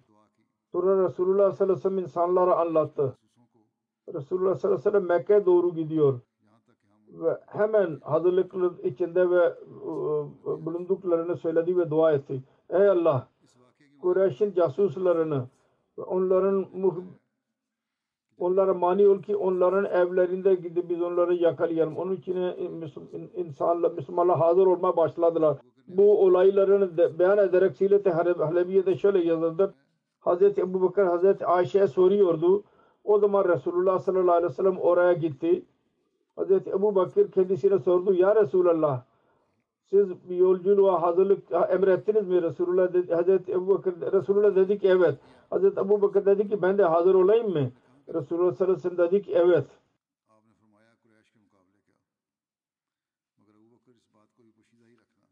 Sonra 0.72 1.04
Resulullah 1.04 1.52
sallallahu 1.52 1.64
aleyhi 1.64 1.78
ve 1.78 1.90
sellem 1.90 1.98
insanlara 1.98 2.56
anlattı. 2.56 3.18
Resulullah 4.14 4.56
sallallahu 4.56 4.80
aleyhi 4.80 4.88
ve 4.88 4.92
sellem 4.92 5.08
Mekke'ye 5.08 5.46
doğru 5.46 5.76
gidiyor. 5.76 6.20
Ve 7.08 7.38
hemen 7.48 8.00
hazırlıklı 8.02 8.74
içinde 8.84 9.30
ve 9.30 9.46
e, 9.46 9.86
bulunduklarını 10.66 11.38
söyledi 11.38 11.78
ve 11.78 11.90
dua 11.90 12.12
etti. 12.12 12.44
Ey 12.70 12.90
Allah! 12.90 13.28
Kureyş'in 14.02 14.54
casuslarını 14.54 15.48
ve 15.98 16.02
onların 16.02 16.66
onlara 18.38 18.74
mani 18.74 19.08
ol 19.08 19.22
ki 19.22 19.36
onların 19.36 19.86
evlerinde 19.86 20.56
gidip 20.56 20.90
biz 20.90 21.02
onları 21.02 21.34
yakalayalım. 21.34 21.98
Onun 21.98 22.16
için 22.16 22.36
insanlar, 23.36 23.92
Müslümanlar 23.92 24.38
hazır 24.38 24.68
olmaya 24.68 24.98
başladılar. 24.98 25.58
Bu 25.88 26.22
olaylarını 26.26 27.20
beyan 27.20 27.38
ederek 27.38 27.76
Silet-i 27.78 28.10
Hale- 28.10 28.44
Halebiye'de 28.44 28.96
şöyle 28.98 29.20
yazıldı. 29.20 29.74
Hazreti 30.20 30.62
Ebu 30.62 30.82
Bakır 30.82 31.04
Hazreti 31.04 31.46
Ayşe'ye 31.46 31.88
soruyordu. 31.88 32.64
O 33.04 33.20
zaman 33.20 33.50
Resulullah 33.50 34.00
sallallahu 34.00 34.36
aleyhi 34.36 34.52
ve 34.52 34.56
sellem 34.56 34.78
oraya 34.78 35.14
gitti. 35.14 35.66
Hazreti 36.36 36.70
Ebu 36.70 36.96
Bakır 36.96 37.32
kendisine 37.32 37.80
sordu. 37.80 38.14
Ya 38.14 38.36
Resulallah 38.36 39.04
siz 39.90 40.30
bir 40.30 40.36
yolculuğa 40.36 41.02
hazırlık 41.02 41.52
emrettiniz 41.70 42.28
mi 42.28 42.42
Resulullah 42.42 42.94
dedi, 42.94 43.14
Hazreti 43.14 43.52
Ebu 43.52 43.68
Bakır 43.68 44.14
Resulullah 44.14 44.56
dedi 44.56 44.80
ki 44.80 44.88
evet. 44.88 45.20
Hazreti 45.50 45.80
Ebu 45.80 46.02
Bakır 46.02 46.26
dedi 46.26 46.50
ki 46.50 46.62
ben 46.62 46.78
de 46.78 46.84
hazır 46.84 47.16
olayım 47.16 47.52
mı? 47.52 47.72
Resulullah 48.14 48.54
sallallahu 48.54 48.74
aleyhi 48.74 48.92
ve 48.92 48.96
sellem 48.96 49.12
dedi 49.12 49.22
ki 49.22 49.32
evet. 49.36 49.66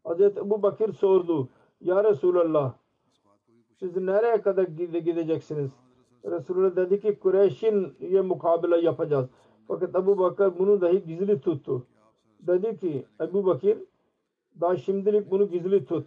Hazreti 0.04 0.40
Ebu 0.40 0.62
Bakır 0.62 0.92
sordu. 0.92 1.48
Ya 1.80 2.04
Resulallah 2.04 2.74
siz 3.78 3.96
nereye 3.96 4.42
kadar 4.42 4.62
gideceksiniz? 4.64 5.70
Resulullah 6.24 6.76
dedi 6.76 7.00
ki 7.00 7.18
Kureyş'in 7.18 7.94
ye 8.00 8.20
mukabele 8.20 8.76
yapacağız. 8.76 9.26
Fakat 9.68 9.94
Ebu 9.94 10.18
Bakır 10.18 10.58
bunu 10.58 10.80
dahi 10.80 11.04
gizli 11.06 11.40
tuttu. 11.40 11.86
Dedi 12.40 12.76
ki 12.76 13.06
Ebu 13.20 13.46
Bakir 13.46 13.78
daha 14.60 14.76
şimdilik 14.76 15.30
bunu 15.30 15.48
gizli 15.48 15.84
tut. 15.84 16.06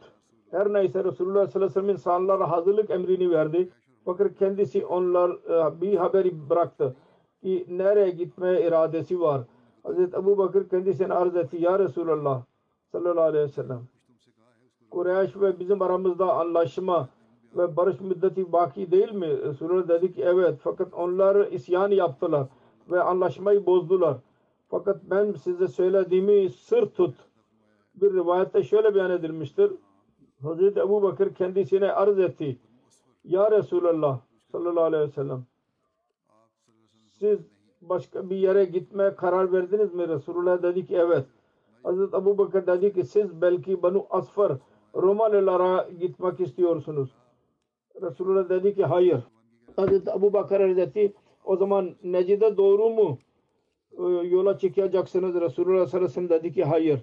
Her 0.51 0.74
neyse 0.74 1.03
Resulullah 1.03 1.47
sallallahu 1.47 1.55
aleyhi 1.57 1.70
ve 1.70 1.74
sellem 1.74 1.89
insanlara 1.89 2.51
hazırlık 2.51 2.89
emrini 2.89 3.32
verdi. 3.32 3.70
Fakat 4.05 4.36
kendisi 4.36 4.86
onlar 4.86 5.30
e, 5.30 5.82
bir 5.82 5.97
haberi 5.97 6.49
bıraktı 6.49 6.95
ki 7.41 7.66
nereye 7.70 8.09
gitme 8.09 8.61
iradesi 8.61 9.22
var. 9.22 9.41
Hazreti 9.84 10.18
Ebu 10.18 10.38
Bakır 10.38 10.70
kendisine 10.70 11.13
arz 11.13 11.36
etti. 11.36 11.57
Ya 11.61 11.80
Resulallah 11.80 12.43
sallallahu 12.91 13.22
aleyhi 13.24 13.43
ve 13.43 13.51
sellem 13.51 13.82
Kureyş 14.91 15.36
ve 15.36 15.59
bizim 15.59 15.82
aramızda 15.82 16.34
anlaşma 16.34 17.09
ve 17.56 17.76
barış 17.76 17.99
müddeti 17.99 18.51
baki 18.51 18.91
değil 18.91 19.12
mi? 19.12 19.28
Resulullah 19.28 19.88
dedi 19.88 20.14
ki 20.14 20.24
evet. 20.24 20.60
Fakat 20.64 20.93
onlar 20.93 21.51
isyan 21.51 21.91
yaptılar 21.91 22.47
ve 22.91 23.03
anlaşmayı 23.03 23.66
bozdular. 23.66 24.18
Fakat 24.70 24.97
ben 25.03 25.32
size 25.32 25.68
söylediğimi 25.68 26.49
sır 26.49 26.86
tut. 26.86 27.16
Bir 27.95 28.14
rivayette 28.14 28.64
şöyle 28.64 28.95
beyan 28.95 29.12
edilmiştir. 29.12 29.72
Hazreti 30.41 30.80
Ebu 30.80 31.03
Bakır 31.03 31.34
kendisine 31.34 31.91
arz 31.91 32.20
etti. 32.20 32.60
Ya 33.24 33.51
Resulallah 33.51 34.20
sallallahu 34.51 34.84
aleyhi 34.84 35.03
ve 35.03 35.12
sellem 35.12 35.45
siz 37.12 37.39
başka 37.82 38.30
bir 38.30 38.36
yere 38.36 38.66
gitmeye 38.66 39.16
karar 39.16 39.51
verdiniz 39.51 39.93
mi? 39.93 40.08
Resulullah 40.08 40.64
dedi 40.64 40.86
ki 40.86 40.95
evet. 40.95 41.26
Hazreti 41.84 42.18
Ebu 42.18 42.38
Bakır 42.38 42.68
dedi 42.68 42.93
ki 42.93 43.03
siz 43.03 43.41
belki 43.41 43.84
Banu 43.84 44.06
Asfar 44.10 44.58
Romalılara 44.95 45.89
gitmek 45.99 46.39
istiyorsunuz. 46.39 47.10
Resulullah 48.02 48.50
dedi 48.50 48.76
ki 48.76 48.86
hayır. 48.86 49.24
Hazreti 49.76 50.12
Ebu 50.12 50.34
Bakır 50.34 50.60
Hazreti 50.60 51.14
o 51.46 51.56
zaman 51.56 51.96
Necid'e 52.04 52.58
doğru 52.58 52.89
mu 52.89 53.18
e, 53.98 54.04
yola 54.28 54.58
çıkacaksınız? 54.58 55.36
Resulullah 55.36 55.88
sallallahu 55.88 56.20
aleyhi 56.20 56.30
dedi 56.30 56.54
ki 56.54 56.64
hayır. 56.64 57.00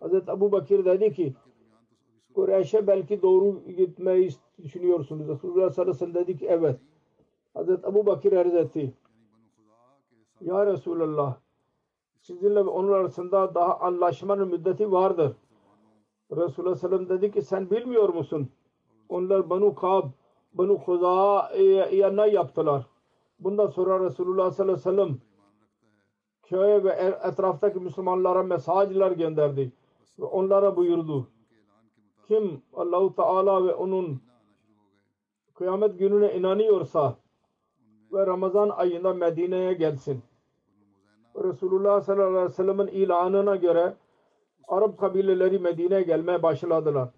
Hazreti 0.00 0.30
Ebu 0.30 0.52
Bakır 0.52 0.84
dedi 0.84 1.12
ki 1.12 1.34
Kureyş'e 2.34 2.86
belki 2.86 3.22
doğru 3.22 3.62
gitmeyi 3.76 4.30
düşünüyorsunuz. 4.62 5.28
Resulullah 5.28 5.70
sallallahu 5.70 6.04
aleyhi 6.04 6.14
dedi 6.14 6.38
ki 6.38 6.46
evet. 6.48 6.80
Hazreti 7.54 7.88
Ebu 7.88 8.06
Bakır 8.06 8.32
Hazreti 8.32 8.94
Ya 10.40 10.66
Resulallah 10.66 11.36
sizinle 12.20 12.60
onun 12.60 12.92
arasında 12.92 13.54
daha 13.54 13.78
anlaşmanın 13.78 14.48
müddeti 14.48 14.92
vardır. 14.92 15.32
Resulullah 16.36 16.74
sallallahu 16.74 17.04
aleyhi 17.04 17.22
dedi 17.22 17.32
ki 17.32 17.42
sen 17.42 17.70
bilmiyor 17.70 18.08
musun? 18.08 18.50
Onlar 19.08 19.50
Banu 19.50 19.74
Kab, 19.74 20.08
Banu 20.52 20.78
Khuza'ya 20.84 22.10
ne 22.10 22.28
yaptılar? 22.28 22.86
Bundan 23.38 23.66
sonra 23.66 24.04
Resulullah 24.04 24.50
sallallahu 24.50 24.72
aleyhi 24.72 24.88
ve 24.88 25.04
sellem 25.04 25.18
köye 26.42 26.84
ve 26.84 26.90
e- 26.90 27.28
etraftaki 27.28 27.80
Müslümanlara 27.80 28.42
mesajlar 28.42 29.12
gönderdi. 29.12 29.72
Ve 30.18 30.24
onlara 30.24 30.76
buyurdu. 30.76 31.26
Kim 32.28 32.62
Allahu 32.74 33.14
Teala 33.14 33.66
ve 33.66 33.74
onun 33.74 34.20
kıyamet 35.54 35.98
gününe 35.98 36.34
inanıyorsa 36.34 37.16
ve 38.12 38.26
Ramazan 38.26 38.68
ayında 38.68 39.14
Medine'ye 39.14 39.72
gelsin. 39.72 40.22
Resulullah 41.36 42.00
sallallahu 42.00 42.28
aleyhi 42.28 42.44
ve 42.44 42.54
sellem'in 42.54 42.86
ilanına 42.86 43.56
göre 43.56 43.94
Arap 44.68 44.98
kabileleri 44.98 45.58
Medine'ye 45.58 46.02
gelmeye 46.02 46.42
başladılar. 46.42 47.08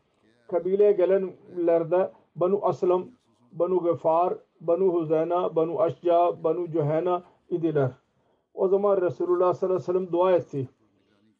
Kabileye 0.48 0.92
gelenlerde 0.92 2.12
Banu 2.36 2.60
Aslam, 2.62 3.08
Banu 3.52 3.82
Gıfar, 3.82 4.34
Banu 4.60 4.94
Huzeyna, 4.94 5.56
Banu 5.56 5.80
Aşca, 5.80 6.44
Banu 6.44 6.70
Cühena 6.70 7.22
idiler. 7.50 7.90
O 8.54 8.68
zaman 8.68 9.00
Resulullah 9.00 9.54
sallallahu 9.54 9.76
aleyhi 9.76 9.88
ve 9.88 9.92
sellem 9.92 10.12
dua 10.12 10.32
etti. 10.32 10.68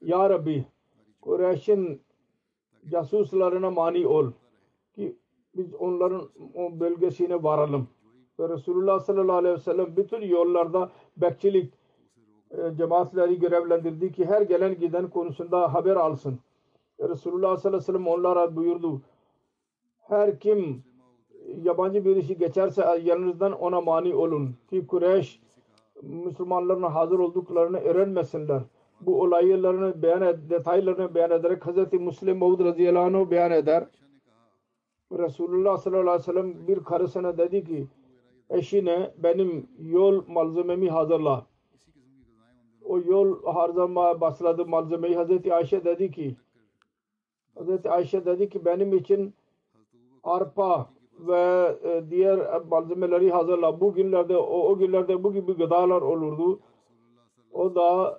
Ya 0.02 0.30
Rabbi 0.30 0.64
Kureyş'in 1.20 2.02
casuslarına 2.90 3.70
mani 3.70 4.06
ol 4.06 4.30
ki 4.94 5.16
biz 5.56 5.74
onların 5.74 6.28
o 6.54 6.80
bölgesine 6.80 7.42
varalım. 7.42 7.88
Ve 8.40 8.48
Resulullah 8.48 9.00
sallallahu 9.00 9.36
aleyhi 9.36 9.54
ve 9.54 9.60
sellem 9.60 9.96
bütün 9.96 10.22
yollarda 10.22 10.90
bekçilik 11.16 11.74
e, 12.50 12.76
cemaatleri 12.76 13.38
görevlendirdi 13.38 14.12
ki 14.12 14.26
her 14.26 14.42
gelen 14.42 14.78
giden 14.78 15.10
konusunda 15.10 15.74
haber 15.74 15.96
alsın. 15.96 16.38
Resulullah 17.00 17.56
sallallahu 17.56 17.68
aleyhi 17.68 17.82
ve 17.82 17.86
sellem 17.86 18.06
onlara 18.06 18.56
buyurdu. 18.56 19.00
Her 20.08 20.40
kim 20.40 20.84
yabancı 21.62 22.05
birisi 22.05 22.38
geçerse 22.38 23.00
yanınızdan 23.05 23.53
ona 23.53 23.80
mani 23.80 24.14
olun. 24.14 24.55
Ki 24.70 24.86
Kureyş 24.86 25.40
Müslümanların 26.03 26.82
hazır 26.82 27.18
olduklarını 27.18 27.78
öğrenmesinler. 27.78 28.62
Bu 29.00 29.22
olaylarını 29.22 30.03
beyan 30.03 30.22
ed- 30.22 30.50
detaylarını 30.50 31.14
beyan 31.14 31.30
ederek 31.30 31.66
Hz. 31.66 31.92
Müslim 31.92 32.38
Maud 32.38 32.61
radıyallahu 32.64 33.05
anh 33.05 33.30
beyan 33.30 33.50
eder. 33.50 33.84
Resulullah 35.12 35.78
sallallahu 35.78 36.11
aleyhi 36.11 36.28
ve 36.28 36.32
sellem 36.32 36.66
bir 36.68 36.84
karısına 36.84 37.38
dedi 37.38 37.64
ki 37.64 37.86
eşine 38.50 39.14
benim 39.18 39.68
yol 39.78 40.24
malzememi 40.28 40.90
hazırla. 40.90 41.46
O 42.84 42.98
yol 42.98 43.44
harcama 43.44 44.20
başladı 44.20 44.66
malzemeyi 44.66 45.16
Hazreti 45.16 45.55
Ayşe 45.55 45.84
dedi 45.84 46.11
ki 46.11 46.36
Hazreti 47.59 47.90
Ayşe 47.90 48.24
dedi 48.24 48.48
ki 48.48 48.64
benim 48.64 48.96
için 48.96 49.34
arpa 50.22 50.90
ve 51.20 51.76
e, 51.84 52.10
diğer 52.10 52.62
malzemeleri 52.70 53.30
hazırla. 53.30 53.80
Bu 53.80 53.94
günlerde 53.94 54.36
o, 54.36 54.68
o 54.68 54.78
günlerde 54.78 55.24
bu 55.24 55.32
gibi 55.32 55.52
gıdalar 55.52 56.02
olurdu. 56.02 56.60
O 57.52 57.74
da 57.74 58.18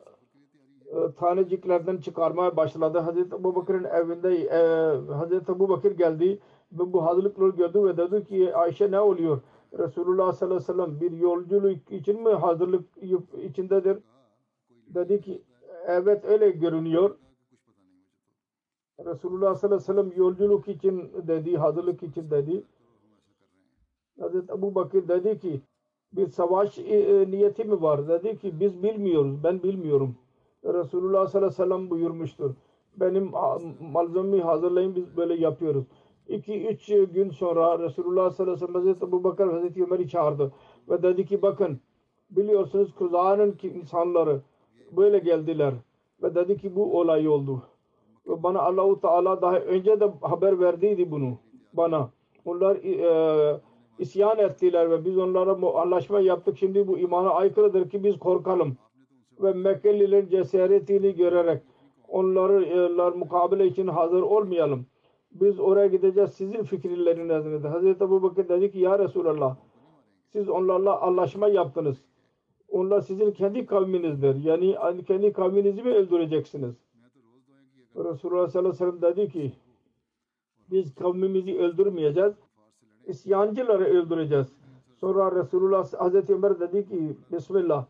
e, 0.86 1.12
taneciklerden 1.20 1.98
çıkarmaya 1.98 2.58
başladı. 2.58 3.00
Hazreti 3.00 3.36
Ebu 3.36 3.56
Bakır'ın 3.56 3.84
evinde 3.84 4.36
e, 4.36 4.60
Hazreti 5.14 5.52
Ebu 5.52 5.70
Bakır 5.70 5.92
geldi 5.92 6.40
ve 6.72 6.94
bu 6.94 7.06
hazırlıkları 7.06 7.50
gördü 7.50 7.84
ve 7.84 7.98
dedi 7.98 8.24
ki 8.24 8.56
Ayşe 8.56 8.92
ne 8.92 9.00
oluyor? 9.00 9.42
Resulullah 9.80 10.34
sallallahu 10.34 10.56
aleyhi 10.58 10.80
ve 10.80 10.84
sellem 10.84 11.00
bir 11.02 11.18
yolculuk 11.18 11.92
için 11.92 12.24
mi 12.24 12.30
hazırlık 12.30 12.86
içindedir? 13.44 13.98
Dedi 14.88 15.22
ki 15.22 15.42
evet 15.88 16.26
öyle 16.26 16.50
görünüyor. 16.50 17.16
Resulullah 19.06 19.56
sallallahu 19.56 19.66
aleyhi 19.66 19.90
ve 19.90 19.94
sellem 19.94 20.12
yolculuk 20.18 20.68
için 20.68 21.12
dedi, 21.28 21.58
hazırlık 21.58 22.04
için 22.04 22.32
dedi. 22.32 22.64
Hazreti 24.20 24.54
Ebu 24.54 24.76
Bakır 24.76 25.08
dedi 25.08 25.40
ki 25.40 25.62
bir 26.14 26.28
savaş 26.28 26.80
e, 26.80 26.82
e, 26.82 27.32
niyeti 27.32 27.64
mi 27.64 27.82
var? 27.82 28.08
Dedi 28.08 28.38
ki 28.38 28.60
biz 28.60 28.84
bilmiyoruz, 28.84 29.44
ben 29.44 29.64
bilmiyorum. 29.64 30.16
Resulullah 30.66 31.28
sallallahu 31.28 31.48
aleyhi 31.48 31.62
ve 31.62 31.76
sellem 31.76 31.90
buyurmuştur. 31.90 32.52
Benim 32.98 33.36
a, 33.36 33.60
malzemeyi 33.92 34.44
hazırlayın 34.44 34.96
biz 34.96 35.18
böyle 35.18 35.34
yapıyoruz. 35.34 35.84
2-3 36.30 37.06
gün 37.06 37.30
sonra 37.30 37.80
Resulullah 37.80 38.32
sallallahu 38.32 38.54
aleyhi 38.54 38.62
ve 38.62 38.68
sellem 38.68 38.74
Hazreti 38.76 39.06
Ebu 39.06 39.24
Bakır 39.24 39.48
Hazreti 39.48 39.84
Ömer'i 39.84 40.10
çağırdı 40.10 40.52
ve 40.90 41.04
dedi 41.04 41.26
ki 41.26 41.42
bakın 41.42 41.80
biliyorsunuz 42.30 42.96
Kuza'nın 42.96 43.58
insanları 43.64 44.42
böyle 44.92 45.20
geldiler 45.20 45.74
ve 46.24 46.36
dedi 46.36 46.58
ki 46.58 46.76
bu 46.76 47.00
olay 47.00 47.28
oldu. 47.28 47.62
Ve 48.28 48.44
bana 48.44 48.62
Allahu 48.62 49.02
Teala 49.02 49.42
daha 49.42 49.60
önce 49.60 50.00
de 50.00 50.12
haber 50.22 50.60
verdiydi 50.60 51.12
bunu 51.12 51.38
bana. 51.74 52.10
Onlar 52.46 52.76
e, 52.76 53.60
isyan 54.00 54.40
ettiler 54.40 54.92
ve 54.92 55.06
biz 55.06 55.18
onlara 55.18 55.80
anlaşma 55.82 56.20
yaptık. 56.20 56.58
Şimdi 56.58 56.88
bu 56.88 57.00
imana 57.00 57.30
aykırıdır 57.30 57.90
ki 57.90 58.04
biz 58.04 58.20
korkalım. 58.20 58.78
Ve 59.42 59.54
Mekkelilerin 59.54 60.30
cesaretini 60.30 61.16
görerek 61.16 61.62
onları 62.08 63.16
mukabele 63.18 63.68
için 63.68 63.88
hazır 63.88 64.22
olmayalım. 64.22 64.86
Biz 65.32 65.60
oraya 65.60 65.88
gideceğiz 65.88 66.34
sizin 66.34 66.64
fikirlerin 66.64 67.30
nezdinde. 67.30 67.68
Hazreti 67.68 68.04
Ebu 68.04 68.24
Bakır 68.24 68.50
dedi 68.50 68.72
ki 68.72 68.80
ya 68.80 69.00
Resulallah 69.00 69.56
siz 70.32 70.50
onlarla 70.50 71.02
anlaşma 71.02 71.48
yaptınız. 71.48 71.98
Onlar 72.70 73.02
sizin 73.02 73.32
kendi 73.32 73.66
kavminizdir. 73.66 74.44
Yani 74.44 75.04
kendi 75.08 75.34
kavminizi 75.34 75.84
mi 75.84 75.90
öldüreceksiniz? 75.90 76.76
Resulullah 77.96 78.48
sallallahu 78.48 78.70
aleyhi 78.70 78.94
ve 78.94 79.00
sellem 79.00 79.02
dedi 79.02 79.32
ki 79.32 79.52
biz 80.72 80.96
kavmimizi 80.96 81.60
öldürmeyeceğiz. 81.60 82.34
İsyancıları 83.08 83.84
öldüreceğiz. 83.84 84.48
Sonra 85.00 85.36
Resulullah 85.36 85.94
Hazreti 85.94 86.34
Ömer 86.34 86.60
dedi 86.60 86.90
ki 86.90 87.18
Bismillah 87.32 87.86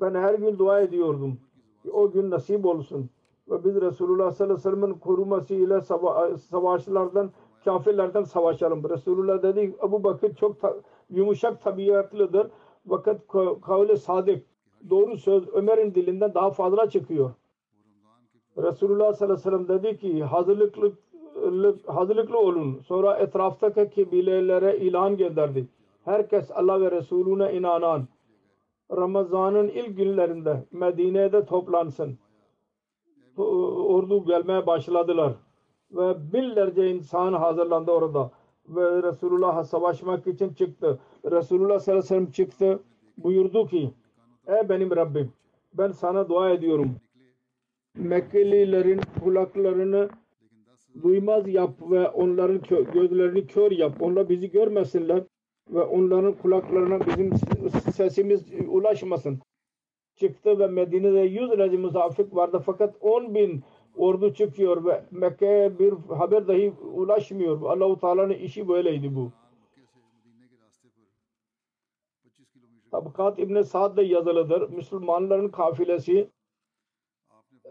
ben 0.00 0.14
her 0.14 0.34
gün 0.34 0.58
dua 0.58 0.80
ediyordum 0.80 1.38
ki 1.82 1.90
o 1.90 2.10
gün 2.10 2.30
nasip 2.30 2.66
olsun. 2.66 3.10
Ve 3.50 3.64
biz 3.64 3.80
Resulullah 3.80 4.30
sallallahu 4.30 4.54
aleyhi 4.54 4.76
ve 4.76 4.80
sellem'in 4.80 4.98
korumasıyla 4.98 5.80
sava 5.80 6.36
savaşlardan, 6.36 7.30
kafirlerden 7.64 8.22
savaşalım. 8.22 8.88
Resulullah 8.90 9.42
dedi 9.42 9.76
Ebu 9.84 10.04
Bakır 10.04 10.34
çok 10.34 10.60
ta 10.60 10.76
yumuşak 11.10 11.62
tabiatlıdır. 11.62 12.50
Fakat 12.88 13.20
kavle 13.62 13.96
sadık, 13.96 14.46
doğru 14.90 15.16
söz 15.16 15.48
Ömer'in 15.48 15.94
dilinden 15.94 16.34
daha 16.34 16.50
fazla 16.50 16.90
çıkıyor. 16.90 17.30
Resulullah 18.58 19.12
sallallahu 19.12 19.48
aleyhi 19.48 19.62
ve 19.62 19.66
sellem 19.66 19.68
dedi 19.68 19.98
ki 19.98 20.24
hazırlıklı 20.24 20.92
hazırlıklı 21.86 22.38
olun. 22.38 22.80
Sonra 22.86 23.16
etraftaki 23.16 23.90
kabilelere 23.94 24.78
ilan 24.78 25.16
gönderdi. 25.16 25.66
Herkes 26.04 26.50
Allah 26.50 26.80
ve 26.80 26.90
Resulüne 26.90 27.54
inanan 27.54 28.08
Ramazan'ın 28.96 29.68
ilk 29.68 29.96
günlerinde 29.96 30.64
Medine'de 30.72 31.46
toplansın. 31.46 32.18
Ordu 33.36 34.24
gelmeye 34.24 34.66
başladılar. 34.66 35.32
Ve 35.92 36.32
binlerce 36.32 36.90
insan 36.90 37.32
hazırlandı 37.32 37.90
orada. 37.90 38.30
Ve 38.68 39.02
Resulullah 39.02 39.64
savaşmak 39.64 40.26
için 40.26 40.54
çıktı. 40.54 40.98
Resulullah 41.24 41.78
sallallahu 41.78 41.98
aleyhi 41.98 42.04
ve 42.04 42.08
sellem 42.08 42.30
çıktı. 42.30 42.80
Buyurdu 43.18 43.66
ki 43.66 43.90
Ey 44.46 44.68
benim 44.68 44.96
Rabbim 44.96 45.32
ben 45.74 45.92
sana 45.92 46.28
dua 46.28 46.50
ediyorum. 46.50 46.96
Mekkelilerin 47.94 49.00
kulaklarını 49.24 50.08
duymaz 51.02 51.48
yap 51.48 51.70
ve 51.90 52.08
onların 52.08 52.62
kö 52.62 52.92
gözlerini 52.92 53.46
kör 53.46 53.70
yap. 53.70 54.02
Onlar 54.02 54.28
bizi 54.28 54.50
görmesinler 54.50 55.22
ve 55.70 55.82
onların 55.82 56.32
kulaklarına 56.32 57.06
bizim 57.06 57.30
sesimiz 57.94 58.44
ulaşmasın. 58.68 59.40
Çıktı 60.16 60.58
ve 60.58 60.66
Medine'de 60.66 61.20
yüz 61.20 61.50
reci 61.50 61.78
muzafık 61.78 62.34
vardı 62.34 62.62
fakat 62.66 62.96
on 63.00 63.34
bin 63.34 63.62
ordu 63.96 64.34
çıkıyor 64.34 64.84
ve 64.84 65.04
Mekke'ye 65.10 65.78
bir 65.78 65.92
haber 65.92 66.48
dahi 66.48 66.72
ulaşmıyor. 66.94 67.62
Allahu 67.62 68.00
Teala'nın 68.00 68.34
işi 68.34 68.68
böyleydi 68.68 69.14
bu. 69.14 69.30
Tabakat 72.90 73.38
İbn 73.38 73.62
Sa'd'da 73.62 74.02
yazılıdır. 74.02 74.70
Müslümanların 74.70 75.48
kafilesi 75.48 76.28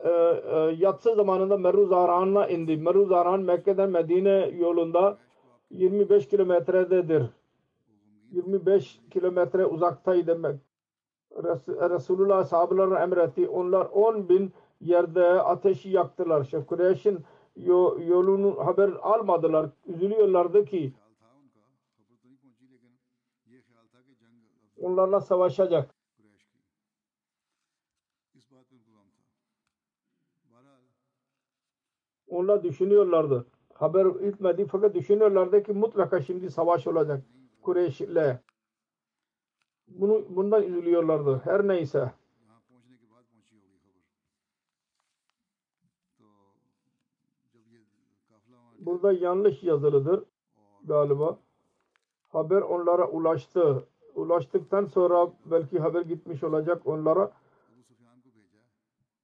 e, 0.03 0.09
e, 0.09 0.75
yatsı 0.79 1.15
zamanında 1.15 1.57
Meru 1.57 1.85
Zaran'a 1.85 2.47
indi. 2.47 2.77
Meru 2.77 3.05
Zaran 3.05 3.39
Mekke'den 3.39 3.89
Medine 3.89 4.51
yolunda 4.57 5.17
25 5.71 6.27
kilometrededir. 6.27 7.23
25 8.31 8.99
kilometre 9.11 9.65
uzaktaydı. 9.65 10.59
Res 11.43 11.67
Resulullah 11.67 12.43
sahabelerine 12.43 12.99
emretti. 12.99 13.49
Onlar 13.49 13.85
10 13.85 14.29
bin 14.29 14.53
yerde 14.81 15.25
ateşi 15.25 15.89
yaktılar. 15.89 16.43
Şef 16.43 16.67
Kureyş'in 16.67 17.19
yolunu 17.55 18.65
haber 18.65 18.91
almadılar. 19.01 19.69
Üzülüyorlardı 19.85 20.65
ki 20.65 20.93
onlarla 24.81 25.21
savaşacak. 25.21 26.00
Onlar 32.31 32.63
düşünüyorlardı. 32.63 33.45
Haber 33.73 34.05
gitmedi 34.05 34.65
fakat 34.71 34.95
düşünüyorlardı 34.95 35.63
ki 35.63 35.73
mutlaka 35.73 36.21
şimdi 36.21 36.51
savaş 36.51 36.87
olacak 36.87 37.23
Kureyş'le. 37.61 38.39
Bunu, 39.87 40.25
bundan 40.29 40.63
üzülüyorlardı. 40.63 41.41
Her 41.43 41.67
neyse. 41.67 42.11
Burada 48.79 49.11
yanlış 49.13 49.63
yazılıdır 49.63 50.23
galiba. 50.83 51.37
Haber 52.29 52.61
onlara 52.61 53.09
ulaştı. 53.09 53.87
Ulaştıktan 54.15 54.85
sonra 54.85 55.31
belki 55.45 55.79
haber 55.79 56.01
gitmiş 56.01 56.43
olacak 56.43 56.81
onlara. 56.85 57.31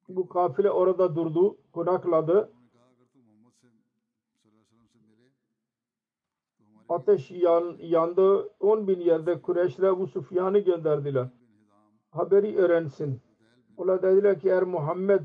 Bu 0.09 0.29
kafile 0.29 0.71
orada 0.71 1.15
durdu, 1.15 1.57
konakladı. 1.73 2.51
Ateş 6.89 7.31
yan, 7.31 7.77
yandı. 7.79 8.49
10 8.59 8.87
bin 8.87 8.99
yerde 8.99 9.41
Kureyşler 9.41 9.99
bu 9.99 10.07
Sufyan'ı 10.07 10.59
gönderdiler. 10.59 11.27
Haberi 12.09 12.57
öğrensin. 12.57 13.21
Onlar 13.77 14.01
dediler 14.01 14.39
ki 14.39 14.49
eğer 14.49 14.63
Muhammed 14.63 15.21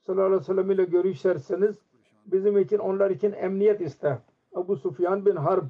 sallallahu 0.00 0.26
aleyhi 0.26 0.40
ve 0.40 0.44
sellem 0.44 0.70
ile 0.70 0.84
görüşerseniz 0.84 1.82
bizim 2.26 2.58
için 2.58 2.78
onlar 2.78 3.10
için 3.10 3.32
emniyet 3.32 3.80
iste. 3.80 4.18
Abu 4.54 4.76
Sufyan 4.76 5.26
bin 5.26 5.36
Harb, 5.36 5.64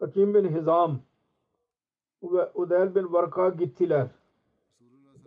Hakim 0.00 0.34
bin 0.34 0.48
Hizam 0.48 1.00
ve 2.22 2.50
Udayl 2.54 2.94
bin 2.94 3.12
Varka 3.12 3.48
gittiler. 3.48 4.08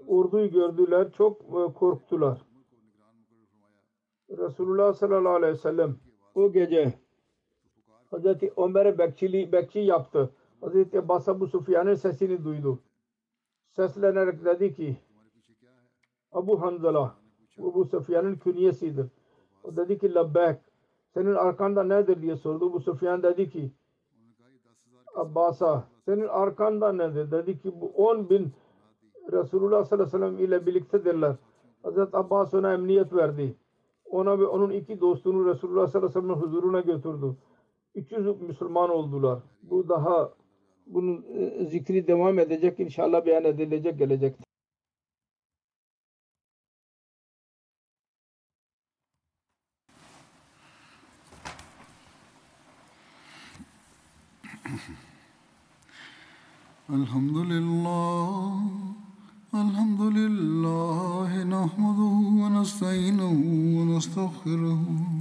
Orduyu 0.07 0.51
gördüler. 0.51 1.11
Çok 1.11 1.41
e, 1.41 1.73
korktular. 1.73 2.41
Resulullah 4.29 4.93
sallallahu 4.93 5.33
aleyhi 5.33 5.53
ve 5.53 5.57
sellem 5.57 5.95
o 6.35 6.51
gece 6.51 6.93
Hazreti 8.11 8.53
Ömer'e 8.57 8.97
bekçiliği, 8.97 9.51
bekçi 9.51 9.79
yaptı. 9.79 10.29
Hazreti 10.61 10.99
Abbas 10.99 11.29
Abu 11.29 11.47
Sufyan'ın 11.47 11.93
sesini 11.93 12.43
duydu. 12.43 12.79
Seslenerek 13.69 14.45
dedi 14.45 14.73
ki 14.73 14.97
Abu 16.31 16.61
Hanzala 16.61 17.15
Abu 17.59 17.85
Sufyan'ın 17.85 18.35
künyesidir. 18.35 19.05
O 19.63 19.75
dedi 19.75 19.97
ki 19.99 20.13
Labbek 20.13 20.57
senin 21.13 21.35
arkanda 21.35 21.83
nedir 21.83 22.21
diye 22.21 22.35
sordu. 22.35 22.69
Abu 22.69 22.79
Sufyan 22.79 23.23
dedi 23.23 23.49
ki 23.49 23.71
Abbas'a 25.15 25.87
senin 26.05 26.27
arkanda 26.27 26.93
nedir? 26.93 27.31
Dedi 27.31 27.59
ki 27.59 27.81
bu 27.81 27.87
10 27.87 28.29
bin 28.29 28.51
Resulullah 29.31 29.83
sallallahu 29.83 30.15
aleyhi 30.15 30.31
ve 30.31 30.37
sellem 30.37 30.45
ile 30.45 30.65
birliktedirler. 30.65 31.35
Hazreti 31.83 32.17
Abbas 32.17 32.53
ona 32.53 32.73
emniyet 32.73 33.13
verdi. 33.13 33.55
Ona 34.05 34.39
ve 34.39 34.45
onun 34.45 34.69
iki 34.69 35.01
dostunu 35.01 35.45
Resulullah 35.45 35.87
sallallahu 35.87 36.09
aleyhi 36.09 36.27
ve 36.27 36.33
sellem 36.33 36.47
huzuruna 36.47 36.79
götürdü. 36.79 37.35
300 37.95 38.41
Müslüman 38.41 38.89
oldular. 38.89 39.39
Bu 39.63 39.89
daha 39.89 40.33
bunun 40.85 41.25
e, 41.37 41.65
zikri 41.65 42.07
devam 42.07 42.39
edecek 42.39 42.79
inşallah 42.79 43.25
beyan 43.25 43.43
edilecek 43.43 43.99
gelecek. 43.99 44.35
Elhamdülillah 56.89 58.51
Elhamdülillah 59.53 61.45
Nahmaduhu 61.45 62.43
ve 62.43 62.59
nesta'inuhu 62.59 63.79
ve 63.79 63.95
nestağfiruhu 63.95 65.20